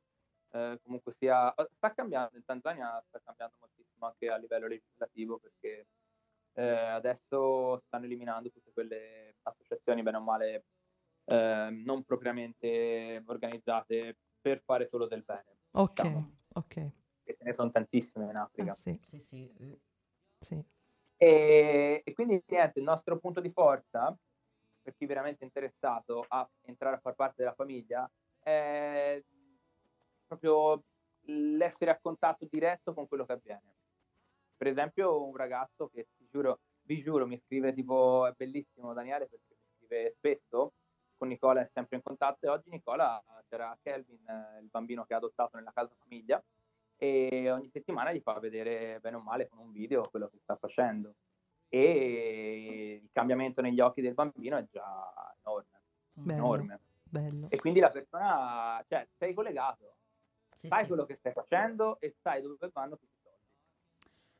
eh, 0.51 0.79
comunque 0.83 1.13
sia... 1.17 1.53
Sta 1.75 1.93
cambiando, 1.93 2.37
in 2.37 2.45
Tanzania 2.45 3.01
sta 3.07 3.21
cambiando 3.23 3.57
moltissimo 3.59 4.05
anche 4.07 4.29
a 4.29 4.37
livello 4.37 4.67
legislativo 4.67 5.37
perché 5.37 5.87
eh, 6.53 6.63
adesso 6.63 7.81
stanno 7.85 8.05
eliminando 8.05 8.49
tutte 8.49 8.71
quelle 8.71 9.35
associazioni, 9.43 10.01
bene 10.03 10.17
o 10.17 10.21
male, 10.21 10.65
eh, 11.25 11.69
non 11.83 12.03
propriamente 12.03 13.21
organizzate 13.25 14.17
per 14.39 14.61
fare 14.63 14.87
solo 14.87 15.07
del 15.07 15.23
bene. 15.23 15.57
Ok, 15.71 16.01
diciamo. 16.01 16.37
ok. 16.53 16.75
E 17.23 17.35
ce 17.35 17.43
ne 17.43 17.53
sono 17.53 17.71
tantissime 17.71 18.29
in 18.29 18.35
Africa. 18.35 18.71
Ah, 18.71 18.75
sì, 18.75 18.97
sì, 19.01 19.19
sì. 19.19 19.51
Sì. 20.39 20.63
E, 21.17 22.01
e, 22.03 22.13
quindi 22.13 22.41
niente, 22.47 22.79
il 22.79 22.85
nostro 22.85 23.17
punto 23.17 23.39
di 23.39 23.49
forza, 23.49 24.15
per 24.86 24.95
chi 24.95 25.06
è 25.08 25.43
interessato 25.43 26.24
a 26.28 26.48
entrare 26.62 26.98
a 26.98 27.00
far 27.00 27.15
parte 27.15 27.36
della 27.38 27.56
famiglia, 27.56 28.08
è 28.38 29.19
proprio 30.28 30.84
l'essere 31.21 31.89
a 31.89 32.00
contatto 32.00 32.45
diretto 32.48 32.93
con 32.93 33.08
quello 33.08 33.26
che 33.26 33.34
avviene. 33.34 33.74
Per 34.56 34.67
esempio 34.67 35.26
un 35.26 35.36
ragazzo 35.36 35.89
che 35.89 36.10
ti 36.15 36.28
giuro, 36.30 36.60
vi 36.84 37.02
giuro, 37.02 37.26
mi 37.26 37.39
scrive 37.39 37.74
tipo, 37.74 38.28
è 38.28 38.34
bellissimo 38.38 38.93
Daniele 38.93 39.28
perché 39.28 39.56
mi 39.58 39.65
scrive 39.76 40.13
spesso, 40.17 40.74
con 41.17 41.30
Nicola 41.30 41.62
è 41.62 41.69
sempre 41.74 41.98
in 41.98 42.04
contatto 42.04 42.45
e 42.45 42.50
oggi 42.50 42.69
Nicola 42.69 43.24
c'era 43.50 43.76
Kelvin, 43.82 44.24
il 44.62 44.69
bambino 44.69 45.04
che 45.06 45.15
ha 45.15 45.17
adottato 45.17 45.58
nella 45.58 45.71
casa 45.74 45.95
famiglia 46.00 46.43
e 46.95 47.50
ogni 47.50 47.69
settimana 47.71 48.13
gli 48.13 48.21
fa 48.21 48.39
vedere 48.39 49.00
bene 49.00 49.15
o 49.15 49.21
male 49.21 49.48
con 49.48 49.58
un 49.58 49.71
video 49.71 50.08
quello 50.10 50.28
che 50.28 50.38
sta 50.43 50.56
facendo 50.56 51.15
e 51.69 53.01
il 53.04 53.10
cambiamento 53.12 53.62
negli 53.62 53.80
occhi 53.80 54.01
del 54.01 54.13
bambino 54.13 54.58
è 54.58 54.65
già 54.71 55.36
enorme, 55.39 55.82
bello, 56.13 56.34
enorme. 56.34 56.80
Bello. 57.04 57.47
E 57.49 57.58
quindi 57.58 57.80
la 57.80 57.91
persona, 57.91 58.84
cioè, 58.88 59.08
sei 59.17 59.34
collegato, 59.34 59.95
sì, 60.54 60.67
sai 60.67 60.82
sì. 60.82 60.88
quello 60.88 61.06
che 61.06 61.15
stai 61.15 61.32
facendo 61.32 61.99
e 61.99 62.15
sai 62.21 62.41
dove 62.41 62.69
vanno 62.73 62.97
tutti 62.97 63.13
i 63.13 63.21
soldi. 63.21 63.43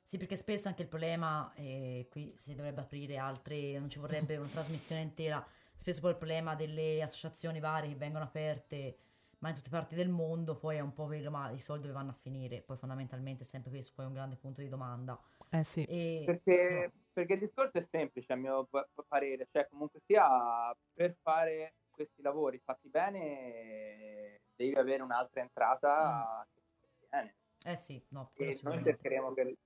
Sì, 0.04 0.18
perché 0.18 0.36
spesso 0.36 0.68
anche 0.68 0.82
il 0.82 0.88
problema, 0.88 1.54
e 1.56 2.08
qui 2.10 2.34
si 2.36 2.54
dovrebbe 2.54 2.82
aprire 2.82 3.18
altre, 3.18 3.80
non 3.80 3.90
ci 3.90 4.00
vorrebbe 4.00 4.36
una 4.38 4.48
trasmissione 4.48 5.02
intera, 5.02 5.46
spesso 5.76 6.02
poi 6.02 6.12
il 6.12 6.18
problema 6.18 6.56
delle 6.56 7.02
associazioni 7.02 7.60
varie 7.60 7.90
che 7.90 7.96
vengono 7.96 8.26
aperte, 8.26 8.98
ma 9.40 9.50
in 9.50 9.56
tutte 9.56 9.70
parti 9.70 9.96
del 9.96 10.10
mondo, 10.10 10.56
poi 10.56 10.78
è 10.78 10.80
un 10.80 10.94
po' 10.94 11.06
quello, 11.06 11.30
ma 11.30 11.52
i 11.52 11.60
soldi 11.60 11.84
dove 11.84 11.94
vanno 11.94 12.12
a 12.12 12.16
finire? 12.16 12.62
Poi 12.62 12.78
fondamentalmente 12.78 13.44
è 13.44 13.46
sempre 13.46 13.70
questo, 13.70 13.94
poi 13.96 14.06
è 14.06 14.08
un 14.08 14.14
grande 14.14 14.36
punto 14.38 14.62
di 14.62 14.70
domanda. 14.70 15.20
Eh 15.50 15.64
sì. 15.64 15.84
E, 15.86 16.24
perché, 16.26 16.92
perché, 17.16 17.34
il 17.34 17.40
discorso 17.40 17.78
è 17.78 17.88
semplice 17.90 18.34
a 18.34 18.36
mio 18.36 18.68
parere, 19.08 19.48
cioè 19.50 19.68
comunque 19.70 20.02
sia 20.06 20.76
per 20.94 21.16
fare 21.22 21.76
questi 21.90 22.22
lavori 22.22 22.60
fatti 22.60 22.90
bene 22.90 24.42
devi 24.54 24.76
avere 24.76 25.02
un'altra 25.02 25.40
entrata 25.40 26.46
mm. 26.46 27.28
Eh 27.68 27.76
sì, 27.78 28.04
no, 28.10 28.32
e 28.36 28.60
noi 28.64 28.84
cercheremo 28.84 29.34
che, 29.34 29.58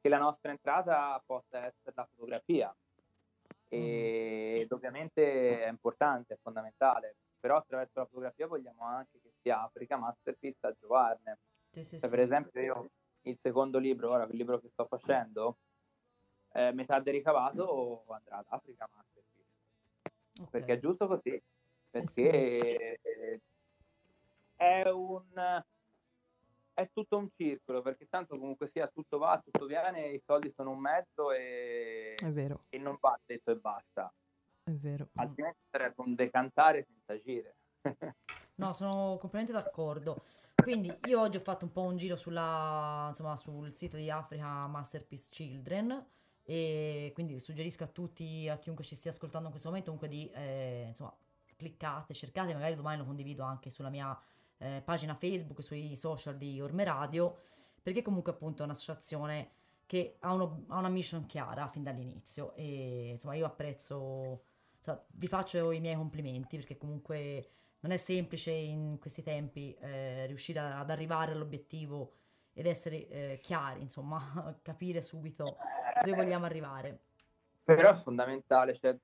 che, 0.00 0.08
la 0.08 0.18
nostra 0.18 0.50
entrata 0.50 1.22
possa 1.24 1.64
essere 1.64 1.92
la 1.94 2.04
fotografia. 2.04 2.74
E 3.68 4.66
mm. 4.66 4.74
ovviamente 4.74 5.64
è 5.64 5.68
importante, 5.68 6.34
è 6.34 6.38
fondamentale, 6.42 7.16
però 7.40 7.56
attraverso 7.56 8.00
la 8.00 8.06
fotografia 8.06 8.46
vogliamo 8.46 8.84
anche 8.84 9.18
che 9.22 9.30
sia 9.40 9.62
Africa 9.62 9.96
Masterpiece 9.96 10.66
a 10.66 10.74
giovarne. 10.78 11.38
Sì, 11.70 11.82
sì, 11.84 11.98
cioè, 11.98 12.10
sì. 12.10 12.14
Per 12.14 12.20
esempio 12.20 12.60
io 12.60 12.90
il 13.22 13.38
secondo 13.40 13.78
libro, 13.78 14.10
ora 14.10 14.26
quel 14.26 14.36
libro 14.36 14.60
che 14.60 14.68
sto 14.68 14.84
facendo, 14.84 15.56
eh, 16.54 16.72
metà 16.72 17.00
del 17.00 17.14
ricavato 17.14 18.04
andrà 18.08 18.38
ad 18.38 18.46
Africa 18.48 18.88
Masterpiece. 18.94 19.50
Okay. 20.34 20.50
Perché 20.50 20.72
è 20.74 20.78
giusto 20.78 21.06
così 21.06 21.42
perché 21.92 22.08
sì, 22.08 22.26
è 24.56 24.88
un 24.88 25.62
è 26.74 26.88
tutto 26.90 27.18
un 27.18 27.28
circolo 27.36 27.82
perché 27.82 28.08
tanto 28.08 28.38
comunque 28.38 28.70
sia 28.72 28.86
tutto 28.88 29.18
va, 29.18 29.40
tutto 29.44 29.66
viene, 29.66 30.08
i 30.08 30.22
soldi 30.24 30.50
sono 30.56 30.70
un 30.70 30.78
mezzo 30.78 31.30
e, 31.32 32.14
e 32.70 32.78
non 32.78 32.96
va 32.98 33.18
detto 33.26 33.50
e 33.50 33.56
basta. 33.56 34.10
È 34.64 34.70
vero. 34.70 35.08
Altrimenti 35.16 35.58
sarebbe 35.70 36.00
un 36.02 36.14
decantare 36.14 36.86
senza 36.86 37.12
agire. 37.12 37.56
no, 38.56 38.72
sono 38.72 39.18
completamente 39.20 39.52
d'accordo. 39.52 40.22
Quindi 40.54 40.90
io 41.06 41.20
oggi 41.20 41.36
ho 41.36 41.40
fatto 41.40 41.64
un 41.66 41.72
po' 41.72 41.82
un 41.82 41.96
giro 41.96 42.16
sulla, 42.16 43.06
insomma, 43.08 43.36
sul 43.36 43.74
sito 43.74 43.96
di 43.96 44.08
Africa 44.08 44.66
Masterpiece 44.66 45.28
Children 45.28 46.06
e 46.44 47.10
quindi 47.14 47.38
suggerisco 47.38 47.84
a 47.84 47.88
tutti, 47.88 48.48
a 48.48 48.58
chiunque 48.58 48.84
ci 48.84 48.94
stia 48.94 49.10
ascoltando 49.10 49.46
in 49.46 49.50
questo 49.50 49.68
momento, 49.68 49.92
comunque 49.92 50.16
di 50.16 50.30
eh, 50.30 50.86
insomma, 50.88 51.14
cliccate, 51.56 52.14
cercate, 52.14 52.52
magari 52.54 52.74
domani 52.74 52.98
lo 52.98 53.04
condivido 53.04 53.42
anche 53.42 53.70
sulla 53.70 53.90
mia 53.90 54.18
eh, 54.58 54.82
pagina 54.84 55.14
Facebook, 55.14 55.62
sui 55.62 55.94
social 55.96 56.36
di 56.36 56.60
Orme 56.60 56.84
Radio, 56.84 57.38
perché 57.82 58.02
comunque 58.02 58.32
appunto 58.32 58.62
è 58.62 58.64
un'associazione 58.64 59.50
che 59.86 60.16
ha, 60.20 60.32
uno, 60.32 60.64
ha 60.68 60.78
una 60.78 60.88
mission 60.88 61.26
chiara 61.26 61.68
fin 61.68 61.82
dall'inizio 61.82 62.54
e 62.54 63.10
insomma 63.10 63.34
io 63.34 63.46
apprezzo, 63.46 64.44
cioè, 64.80 64.98
vi 65.08 65.26
faccio 65.26 65.70
i 65.70 65.80
miei 65.80 65.96
complimenti 65.96 66.56
perché 66.56 66.76
comunque 66.76 67.48
non 67.80 67.92
è 67.92 67.96
semplice 67.96 68.52
in 68.52 68.98
questi 68.98 69.22
tempi 69.22 69.74
eh, 69.80 70.26
riuscire 70.26 70.60
ad 70.60 70.88
arrivare 70.88 71.32
all'obiettivo 71.32 72.12
ed 72.52 72.66
essere 72.66 73.08
eh, 73.08 73.38
chiari, 73.42 73.80
insomma, 73.80 74.56
capire 74.62 75.00
subito 75.02 75.56
dove 76.04 76.16
vogliamo 76.16 76.44
arrivare. 76.44 77.00
Però 77.64 77.90
è 77.90 77.94
fondamentale, 77.94 78.76
cioè 78.78 78.96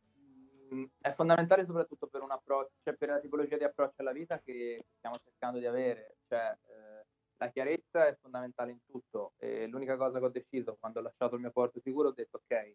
Mm, 0.74 0.84
è 1.00 1.12
fondamentale 1.14 1.64
soprattutto 1.64 2.06
per 2.08 2.20
un 2.22 2.30
approccio, 2.30 2.72
cioè 2.82 2.94
per 2.94 3.08
la 3.08 3.20
tipologia 3.20 3.56
di 3.56 3.64
approccio 3.64 4.02
alla 4.02 4.12
vita 4.12 4.38
che 4.40 4.84
stiamo 4.96 5.16
cercando 5.22 5.58
di 5.58 5.66
avere. 5.66 6.18
Cioè, 6.28 6.56
eh, 6.66 7.06
la 7.36 7.48
chiarezza 7.50 8.06
è 8.06 8.16
fondamentale 8.20 8.72
in 8.72 8.78
tutto. 8.84 9.32
E 9.38 9.66
l'unica 9.66 9.96
cosa 9.96 10.18
che 10.18 10.24
ho 10.26 10.30
deciso 10.30 10.76
quando 10.78 10.98
ho 11.00 11.02
lasciato 11.02 11.36
il 11.36 11.40
mio 11.40 11.50
porto 11.50 11.80
sicuro, 11.80 12.08
ho 12.08 12.12
detto 12.12 12.40
ok, 12.42 12.74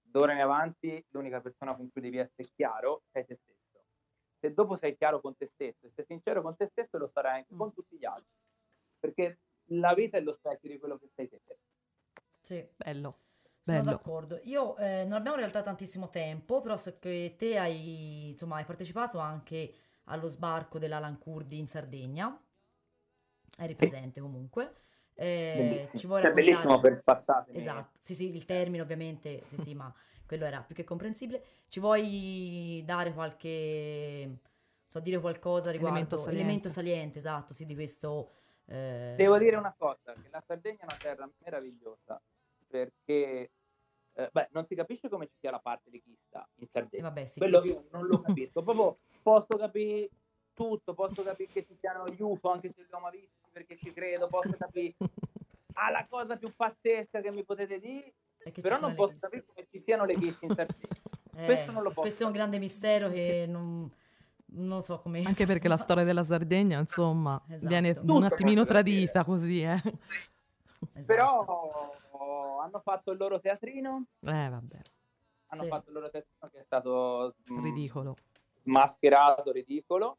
d'ora 0.00 0.32
in 0.32 0.40
avanti 0.40 1.04
l'unica 1.10 1.40
persona 1.40 1.74
con 1.74 1.90
cui 1.90 2.00
devi 2.00 2.18
essere 2.18 2.48
chiaro 2.54 3.02
sei 3.12 3.26
te 3.26 3.36
stesso. 3.42 3.84
Se 4.38 4.52
dopo 4.54 4.76
sei 4.76 4.96
chiaro 4.96 5.20
con 5.20 5.36
te 5.36 5.50
stesso 5.52 5.86
e 5.86 5.90
sei 5.94 6.04
sincero 6.06 6.42
con 6.42 6.56
te 6.56 6.68
stesso, 6.70 6.98
lo 6.98 7.08
sarai 7.12 7.38
anche 7.38 7.54
con 7.54 7.72
tutti 7.74 7.96
gli 7.98 8.04
altri. 8.04 8.32
Perché 8.98 9.40
la 9.66 9.94
vita 9.94 10.18
è 10.18 10.20
lo 10.20 10.34
specchio 10.34 10.70
di 10.70 10.78
quello 10.78 10.98
che 10.98 11.08
sei 11.14 11.28
te. 11.28 11.40
Sì, 12.40 12.64
bello. 12.76 13.18
Sono 13.60 13.80
Bello. 13.80 13.90
d'accordo. 13.96 14.40
Io 14.44 14.76
eh, 14.76 15.02
non 15.02 15.14
abbiamo 15.14 15.36
in 15.36 15.42
realtà 15.42 15.60
tantissimo 15.60 16.08
tempo, 16.08 16.60
però 16.60 16.76
so 16.76 16.96
che 17.00 17.34
te 17.36 17.58
hai, 17.58 18.28
insomma, 18.28 18.58
hai 18.58 18.64
partecipato 18.64 19.18
anche 19.18 19.74
allo 20.04 20.28
sbarco 20.28 20.78
dell'Alan 20.78 21.18
Kurdi 21.18 21.58
in 21.58 21.66
Sardegna. 21.66 22.40
Eri 23.58 23.74
presente 23.74 24.20
comunque. 24.20 24.72
Eh, 25.14 25.88
ci 25.96 26.06
vuoi 26.06 26.22
raccontare... 26.22 26.46
È 26.46 26.52
bellissimo 26.52 26.78
per 26.78 27.02
passare. 27.02 27.52
Esatto, 27.54 27.98
sì 27.98 28.14
sì, 28.14 28.32
il 28.32 28.44
termine 28.44 28.82
ovviamente, 28.82 29.42
sì 29.46 29.56
sì, 29.56 29.74
ma 29.74 29.92
quello 30.24 30.44
era 30.44 30.62
più 30.62 30.76
che 30.76 30.84
comprensibile. 30.84 31.44
Ci 31.66 31.80
vuoi 31.80 32.84
dare 32.86 33.12
qualche, 33.14 34.38
so 34.86 35.00
dire 35.00 35.18
qualcosa 35.18 35.72
riguardo 35.72 35.96
elemento 35.96 36.16
saliente, 36.18 36.40
elemento 36.40 36.68
saliente 36.68 37.18
esatto, 37.18 37.52
sì, 37.52 37.66
di 37.66 37.74
questo... 37.74 38.30
Eh... 38.66 39.14
Devo 39.16 39.38
dire 39.38 39.56
una 39.56 39.74
cosa, 39.76 40.12
che 40.14 40.28
la 40.30 40.42
Sardegna 40.46 40.80
è 40.80 40.84
una 40.84 40.96
terra 40.98 41.30
meravigliosa, 41.38 42.20
perché 42.66 43.50
eh, 44.18 44.30
beh, 44.32 44.48
non 44.52 44.66
si 44.66 44.74
capisce 44.74 45.08
come 45.08 45.26
ci 45.26 45.36
sia 45.38 45.50
la 45.50 45.60
parte 45.60 45.90
leghista 45.90 46.48
in 46.56 46.68
Sardegna. 46.72 47.02
Eh 47.02 47.06
vabbè, 47.08 47.26
sì, 47.26 47.38
Quello 47.38 47.62
io 47.64 47.86
non 47.90 48.06
lo 48.06 48.20
capisco. 48.20 48.62
Proprio 48.62 48.98
posso 49.22 49.56
capire 49.56 50.08
tutto, 50.54 50.94
posso 50.94 51.22
capire 51.22 51.52
che 51.52 51.66
ci 51.66 51.76
siano 51.78 52.08
gli 52.08 52.22
UFO 52.22 52.50
anche 52.50 52.72
se 52.74 52.82
li 52.82 52.88
ho 52.90 52.98
mai 52.98 53.18
visti 53.18 53.50
perché 53.52 53.76
ci 53.76 53.92
credo, 53.92 54.26
posso 54.28 54.56
capire 54.58 54.94
ah, 55.74 55.90
la 55.90 56.06
cosa 56.08 56.36
più 56.36 56.54
pazzesca 56.54 57.20
che 57.20 57.30
mi 57.30 57.44
potete 57.44 57.78
dire, 57.78 58.14
però 58.60 58.80
non 58.80 58.94
posso 58.94 59.16
capire 59.20 59.44
come 59.44 59.66
ci 59.70 59.82
siano 59.84 60.04
leghisti 60.04 60.46
in 60.46 60.54
Sardegna. 60.56 60.94
Eh, 61.36 61.44
questo 61.44 61.72
non 61.72 61.82
lo 61.82 61.88
posso. 61.88 62.00
Questo 62.00 62.22
è 62.22 62.26
un 62.26 62.32
grande 62.32 62.58
mistero 62.58 63.10
che 63.10 63.44
non, 63.46 63.90
non 64.52 64.82
so 64.82 65.00
come. 65.00 65.22
Anche 65.22 65.46
perché 65.46 65.68
la 65.68 65.76
storia 65.76 66.04
della 66.04 66.24
Sardegna, 66.24 66.78
insomma, 66.78 67.40
esatto. 67.48 67.68
viene 67.68 67.98
un 68.02 68.24
attimino 68.24 68.64
tradita 68.64 69.24
così, 69.24 69.62
eh. 69.62 69.82
Esatto. 70.92 71.04
Però 71.04 72.60
hanno 72.60 72.80
fatto 72.80 73.10
il 73.12 73.18
loro 73.18 73.40
teatrino. 73.40 74.06
Eh, 74.20 74.48
vabbè. 74.48 74.80
Hanno 75.48 75.62
sì. 75.62 75.68
fatto 75.68 75.88
il 75.88 75.94
loro 75.94 76.10
teatrino 76.10 76.48
che 76.50 76.60
è 76.60 76.64
stato 76.64 77.34
ridicolo. 77.62 78.16
Mascherato, 78.64 79.52
ridicolo. 79.52 80.18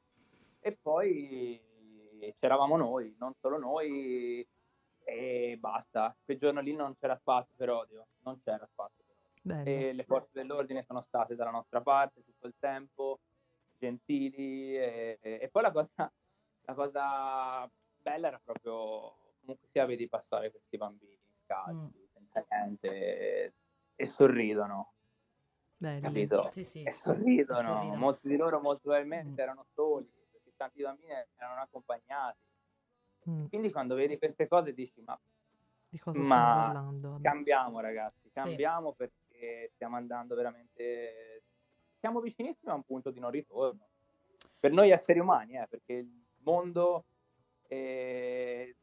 e 0.59 0.77
poi 0.81 1.61
c'eravamo 2.39 2.77
noi, 2.77 3.15
non 3.19 3.33
solo 3.39 3.57
noi 3.57 4.45
e 5.03 5.57
basta. 5.59 6.15
Quel 6.23 6.37
giorno 6.37 6.59
lì 6.61 6.73
non 6.75 6.95
c'era 6.99 7.17
spazio 7.17 7.53
per 7.55 7.69
odio, 7.69 8.07
non 8.23 8.41
c'era 8.43 8.67
spazio 8.71 9.03
per 9.05 9.15
odio. 9.15 9.39
Bello. 9.41 9.69
E 9.69 9.93
le 9.93 10.03
forze 10.03 10.31
dell'ordine 10.33 10.83
sono 10.85 11.03
state 11.07 11.35
dalla 11.35 11.51
nostra 11.51 11.81
parte 11.81 12.23
tutto 12.23 12.47
il 12.47 12.55
tempo, 12.59 13.19
gentili 13.77 14.75
e, 14.77 15.19
e 15.21 15.49
poi 15.51 15.61
la 15.63 15.71
cosa, 15.71 16.11
la 16.61 16.73
cosa 16.73 17.71
bella 18.01 18.27
era 18.27 18.41
proprio 18.43 19.33
comunque 19.39 19.67
sia 19.71 19.85
vedi 19.85 20.07
passare 20.07 20.51
questi 20.51 20.77
bambini 20.77 21.17
scalzi, 21.43 21.97
Mm. 21.97 22.05
senza 22.13 22.45
niente 22.49 23.53
e 23.95 24.05
sorridono, 24.05 24.93
Belli. 25.77 26.01
capito? 26.01 26.49
Sì, 26.49 26.63
sì. 26.63 26.83
E 26.83 26.91
sorridono. 26.91 27.61
Sorridono. 27.61 27.95
molti 27.97 28.27
di 28.27 28.35
loro 28.35 28.59
molto 28.59 28.81
probabilmente 28.83 29.29
Mm. 29.41 29.43
erano 29.43 29.65
soli, 29.73 30.11
perché 30.31 30.51
tanti 30.55 30.81
bambini 30.81 31.13
erano 31.37 31.61
accompagnati. 31.61 32.39
Mm, 33.29 33.45
Quindi 33.47 33.71
quando 33.71 33.95
vedi 33.95 34.17
queste 34.17 34.47
cose 34.47 34.73
dici 34.73 35.01
ma 35.01 35.17
Di 35.89 35.99
cosa 35.99 36.19
Ma 36.19 36.63
parlando? 36.65 37.17
Cambiamo 37.21 37.79
ragazzi, 37.79 38.29
cambiamo 38.31 38.93
perché 38.93 39.71
stiamo 39.73 39.95
andando 39.95 40.35
veramente, 40.35 41.36
siamo 41.99 42.19
vicinissimi 42.19 42.71
a 42.71 42.75
un 42.75 42.83
punto 42.83 43.11
di 43.11 43.19
non 43.19 43.31
ritorno. 43.31 43.87
Per 44.59 44.71
noi 44.71 44.91
esseri 44.91 45.19
umani, 45.19 45.57
eh, 45.57 45.67
perché 45.67 45.93
il 45.93 46.25
mondo 46.39 47.05
è, 47.67 48.73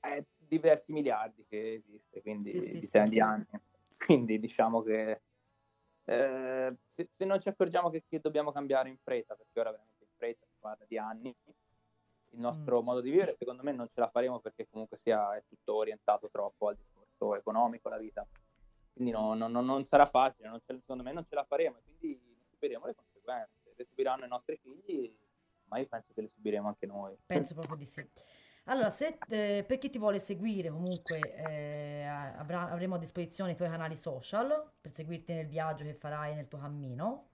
è 0.00 0.24
diversi 0.36 0.92
miliardi 0.92 1.44
che 1.48 1.74
esiste, 1.74 2.22
quindi 2.22 2.50
Sì, 2.50 2.60
sì, 2.60 2.78
di 2.78 2.86
sì. 2.86 2.90
tanti 2.90 3.20
anni. 3.20 3.46
Quindi 4.04 4.38
diciamo 4.38 4.82
che 4.82 5.22
eh, 6.04 6.76
se, 6.94 7.08
se 7.16 7.24
non 7.24 7.40
ci 7.40 7.48
accorgiamo 7.48 7.88
che, 7.88 8.04
che 8.06 8.20
dobbiamo 8.20 8.52
cambiare 8.52 8.90
in 8.90 8.98
fretta, 8.98 9.34
perché 9.34 9.60
ora 9.60 9.70
veramente 9.70 10.04
in 10.04 10.10
fretta 10.14 10.44
si 10.46 10.56
parla 10.58 10.84
di 10.86 10.98
anni, 10.98 11.34
il 12.34 12.40
nostro 12.40 12.82
modo 12.82 13.00
di 13.00 13.10
vivere, 13.10 13.36
secondo 13.38 13.62
me 13.62 13.72
non 13.72 13.88
ce 13.88 14.00
la 14.00 14.08
faremo 14.10 14.40
perché 14.40 14.66
comunque 14.68 14.98
sia 15.02 15.36
è 15.36 15.42
tutto 15.48 15.74
orientato 15.76 16.28
troppo 16.30 16.68
al 16.68 16.76
discorso 16.76 17.34
economico, 17.36 17.88
la 17.88 17.98
vita. 17.98 18.26
Quindi 18.94 19.10
no- 19.12 19.34
no- 19.34 19.48
no- 19.48 19.60
non 19.60 19.84
sarà 19.84 20.06
facile, 20.06 20.48
non 20.48 20.60
ce- 20.64 20.78
secondo 20.78 21.02
me 21.02 21.12
non 21.12 21.26
ce 21.28 21.34
la 21.34 21.44
faremo 21.44 21.78
quindi 21.84 22.18
ne 22.38 22.44
subiremo 22.50 22.86
le 22.86 22.94
conseguenze. 22.94 23.50
Le 23.76 23.84
subiranno 23.88 24.24
i 24.24 24.28
nostri 24.28 24.56
figli, 24.62 25.12
ma 25.64 25.78
io 25.78 25.86
penso 25.88 26.12
che 26.14 26.22
le 26.22 26.30
subiremo 26.32 26.68
anche 26.68 26.86
noi. 26.86 27.16
Penso 27.26 27.54
proprio 27.54 27.76
di 27.76 27.84
sì. 27.86 28.08
Allora, 28.66 28.88
se, 28.88 29.18
eh, 29.28 29.64
per 29.66 29.78
chi 29.78 29.90
ti 29.90 29.98
vuole 29.98 30.18
seguire, 30.20 30.70
comunque 30.70 31.18
eh, 31.34 32.04
avrà- 32.04 32.70
avremo 32.70 32.94
a 32.94 32.98
disposizione 32.98 33.52
i 33.52 33.56
tuoi 33.56 33.68
canali 33.68 33.96
social 33.96 34.70
per 34.80 34.92
seguirti 34.92 35.34
nel 35.34 35.46
viaggio 35.46 35.84
che 35.84 35.94
farai 35.94 36.34
nel 36.34 36.48
tuo 36.48 36.58
cammino. 36.58 37.28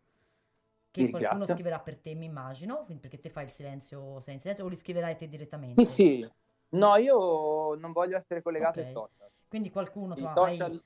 Che 0.90 1.04
Ti 1.04 1.10
qualcuno 1.10 1.28
ringrazio. 1.28 1.54
scriverà 1.54 1.78
per 1.78 1.98
te, 1.98 2.14
mi 2.14 2.24
immagino, 2.24 2.82
quindi 2.84 3.00
perché 3.02 3.20
te 3.20 3.30
fai 3.30 3.44
il 3.44 3.52
silenzio, 3.52 4.18
sei 4.18 4.34
in 4.34 4.40
silenzio 4.40 4.64
o 4.64 4.68
li 4.68 4.74
scriverai 4.74 5.14
te 5.16 5.28
direttamente. 5.28 5.84
Sì, 5.84 5.92
sì. 5.92 6.28
No, 6.70 6.96
io 6.96 7.74
non 7.76 7.92
voglio 7.92 8.16
essere 8.16 8.42
collegato 8.42 8.80
Ok. 8.80 8.86
ai 8.86 8.92
social. 8.92 9.30
Quindi 9.48 9.70
qualcuno, 9.70 10.14
insomma, 10.14 10.34
social 10.34 10.70
hai- 10.72 10.82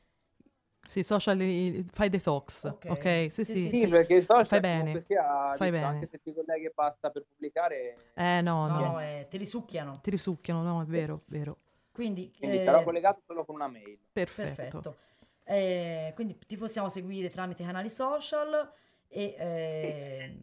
Sì, 0.86 1.02
social, 1.02 1.84
fai 1.90 2.08
detox, 2.08 2.64
Ok. 2.64 2.84
ok? 2.88 3.02
Sì, 3.30 3.44
Sì, 3.44 3.44
sì. 3.44 3.70
sì, 3.70 3.80
Sì, 3.80 3.88
perché 3.88 4.14
il 4.14 4.26
social 4.26 4.46
Fai 4.46 4.60
bene. 4.60 5.04
sia, 5.06 5.54
Fai 5.56 5.70
dico, 5.70 5.70
bene. 5.70 5.84
anche 5.84 6.06
se 6.10 6.20
ti 6.22 6.32
colleghi 6.32 6.66
e 6.66 6.72
basta 6.74 7.10
per 7.10 7.24
pubblicare, 7.24 8.10
Eh, 8.14 8.40
no, 8.42 8.68
no, 8.68 8.78
no. 8.80 9.00
eh, 9.00 9.26
te 9.28 9.38
li 9.38 9.46
succhiano. 9.46 10.00
Ti 10.02 10.10
risucchiano, 10.10 10.62
no, 10.62 10.82
è 10.82 10.84
vero, 10.84 11.22
vero. 11.26 11.56
Quindi, 11.90 12.32
quindi 12.38 12.60
eh, 12.60 12.64
sarò 12.64 12.82
collegato 12.84 13.22
solo 13.26 13.44
con 13.44 13.54
una 13.56 13.68
mail. 13.68 13.98
Perfetto. 14.12 14.52
Perfetto. 14.52 14.96
Eh, 15.44 16.12
quindi 16.14 16.38
ti 16.46 16.56
possiamo 16.56 16.88
seguire 16.88 17.28
tramite 17.28 17.64
canali 17.64 17.90
social 17.90 18.72
e 19.08 19.34
eh, 19.38 20.42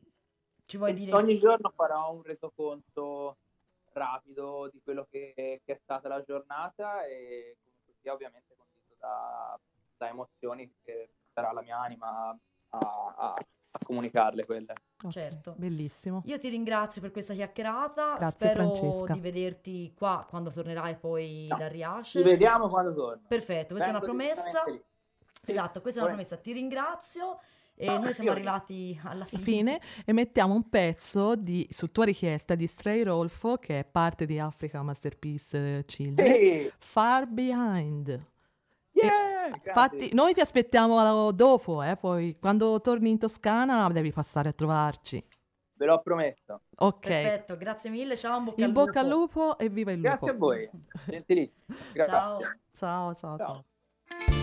ci 0.65 0.77
vuoi 0.77 0.93
dire... 0.93 1.13
Ogni 1.15 1.39
giorno 1.39 1.71
farò 1.75 2.12
un 2.13 2.23
resoconto 2.23 3.38
rapido 3.93 4.69
di 4.71 4.80
quello 4.84 5.08
che, 5.10 5.34
che 5.36 5.73
è 5.73 5.80
stata 5.84 6.08
la 6.08 6.23
giornata 6.23 7.06
e 7.06 7.58
comunque 7.63 7.93
sia 8.01 8.13
ovviamente 8.13 8.54
condito 8.56 8.95
da, 8.99 9.60
da 10.02 10.10
emozioni 10.10 10.72
che 10.82 11.12
sarà 11.32 11.52
la 11.52 11.62
mia 11.62 11.78
anima 11.80 12.30
a, 12.70 12.78
a- 12.80 13.34
a 13.74 13.80
comunicarle 13.86 14.44
quelle. 14.46 14.74
Ok, 15.04 15.12
Certo. 15.12 15.54
Bellissimo. 15.58 16.24
Io 16.26 16.38
ti 16.40 16.50
ringrazio 16.50 17.02
per 17.02 17.12
questa 17.12 17.34
chiacchierata, 17.36 18.16
Grazie, 18.18 18.30
spero 18.50 18.74
Francesca. 18.76 19.14
di 19.14 19.20
vederti 19.22 19.94
qua 19.96 20.26
quando 20.28 20.52
tornerai 20.52 20.96
poi 20.98 21.46
No, 21.50 21.58
da 21.58 21.68
Ci 21.68 21.74
Riace. 21.74 22.22
vediamo 22.24 22.68
quando 22.68 22.94
torno. 22.94 23.22
Perfetto, 23.28 23.74
questa 23.76 23.88
è 23.88 23.92
una 23.92 24.00
promessa. 24.02 24.64
Sì, 24.66 24.82
Esatto, 25.46 25.82
questa 25.82 26.00
è 26.00 26.04
una 26.04 26.12
promessa. 26.14 26.36
Ti 26.38 26.52
ringrazio 26.52 27.40
e 27.76 27.86
No, 27.86 27.98
noi 28.00 28.14
siamo 28.14 28.30
io- 28.32 28.36
arrivati 28.36 29.00
alla 29.06 29.26
fine. 29.26 29.42
Fine 29.42 29.82
e 30.06 30.12
mettiamo 30.14 30.54
un 30.54 30.68
pezzo 30.68 31.36
di, 31.36 31.66
su 31.72 31.92
tua 31.92 32.04
richiesta 32.06 32.56
di 32.56 32.68
Stray 32.68 33.04
Rolfo 33.04 33.56
che 33.58 33.80
è 33.80 33.86
parte 33.86 34.26
di 34.26 34.38
Africa 34.40 34.82
Masterpiece 34.84 35.78
eh, 35.78 35.86
Children 35.86 36.32
Sì, 36.34 36.72
Far 36.78 37.26
Behind 37.28 38.08
yeah, 38.92 39.08
grazie. 39.08 39.31
Infatti 39.47 40.13
noi 40.13 40.34
ti 40.34 40.39
aspettiamo 40.41 41.32
dopo 41.32 41.82
eh, 41.84 41.95
poi 41.97 42.38
quando 42.39 42.80
torni 42.82 43.10
in 43.12 43.17
Toscana 43.19 43.88
devi 43.89 44.12
passare 44.12 44.49
a 44.49 44.54
trovarci 44.54 45.23
ve 45.73 45.86
l'ho 45.88 45.99
promesso. 46.01 46.62
ok 46.77 46.99
Perfetto, 46.99 47.58
grazie 47.58 47.89
mille, 47.89 48.15
ciao, 48.15 48.38
in 48.38 48.43
bocca 48.43 48.60
in 48.60 48.65
al 48.65 48.71
bocca 48.71 48.99
al 48.99 49.08
lupo. 49.08 49.39
lupo 49.41 49.58
e 49.58 49.69
viva 49.69 49.91
il 49.91 49.97
lupo 49.97 50.10
Grazie 50.10 50.30
a 50.30 50.34
voi, 50.34 50.69
gentilissimo. 51.06 51.75
Ciao. 52.06 52.39
ciao 52.71 53.13
ciao 53.13 53.15
ciao, 53.15 53.38
Ciao. 53.38 54.40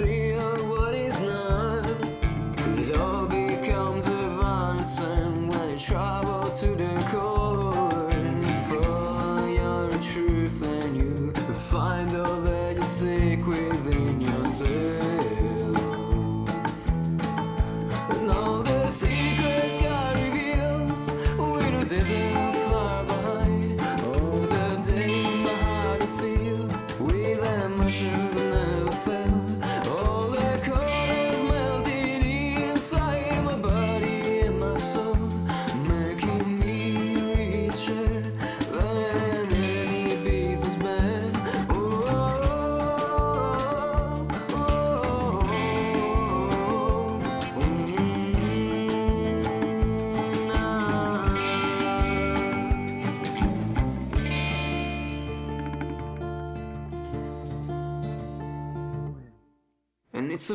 see 0.00 0.49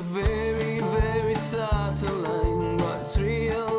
very, 0.05 0.79
very 0.79 1.35
subtle 1.35 2.15
line. 2.15 2.77
What's 2.77 3.17
real, 3.17 3.74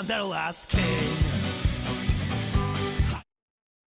Sanderlast. 0.00 0.59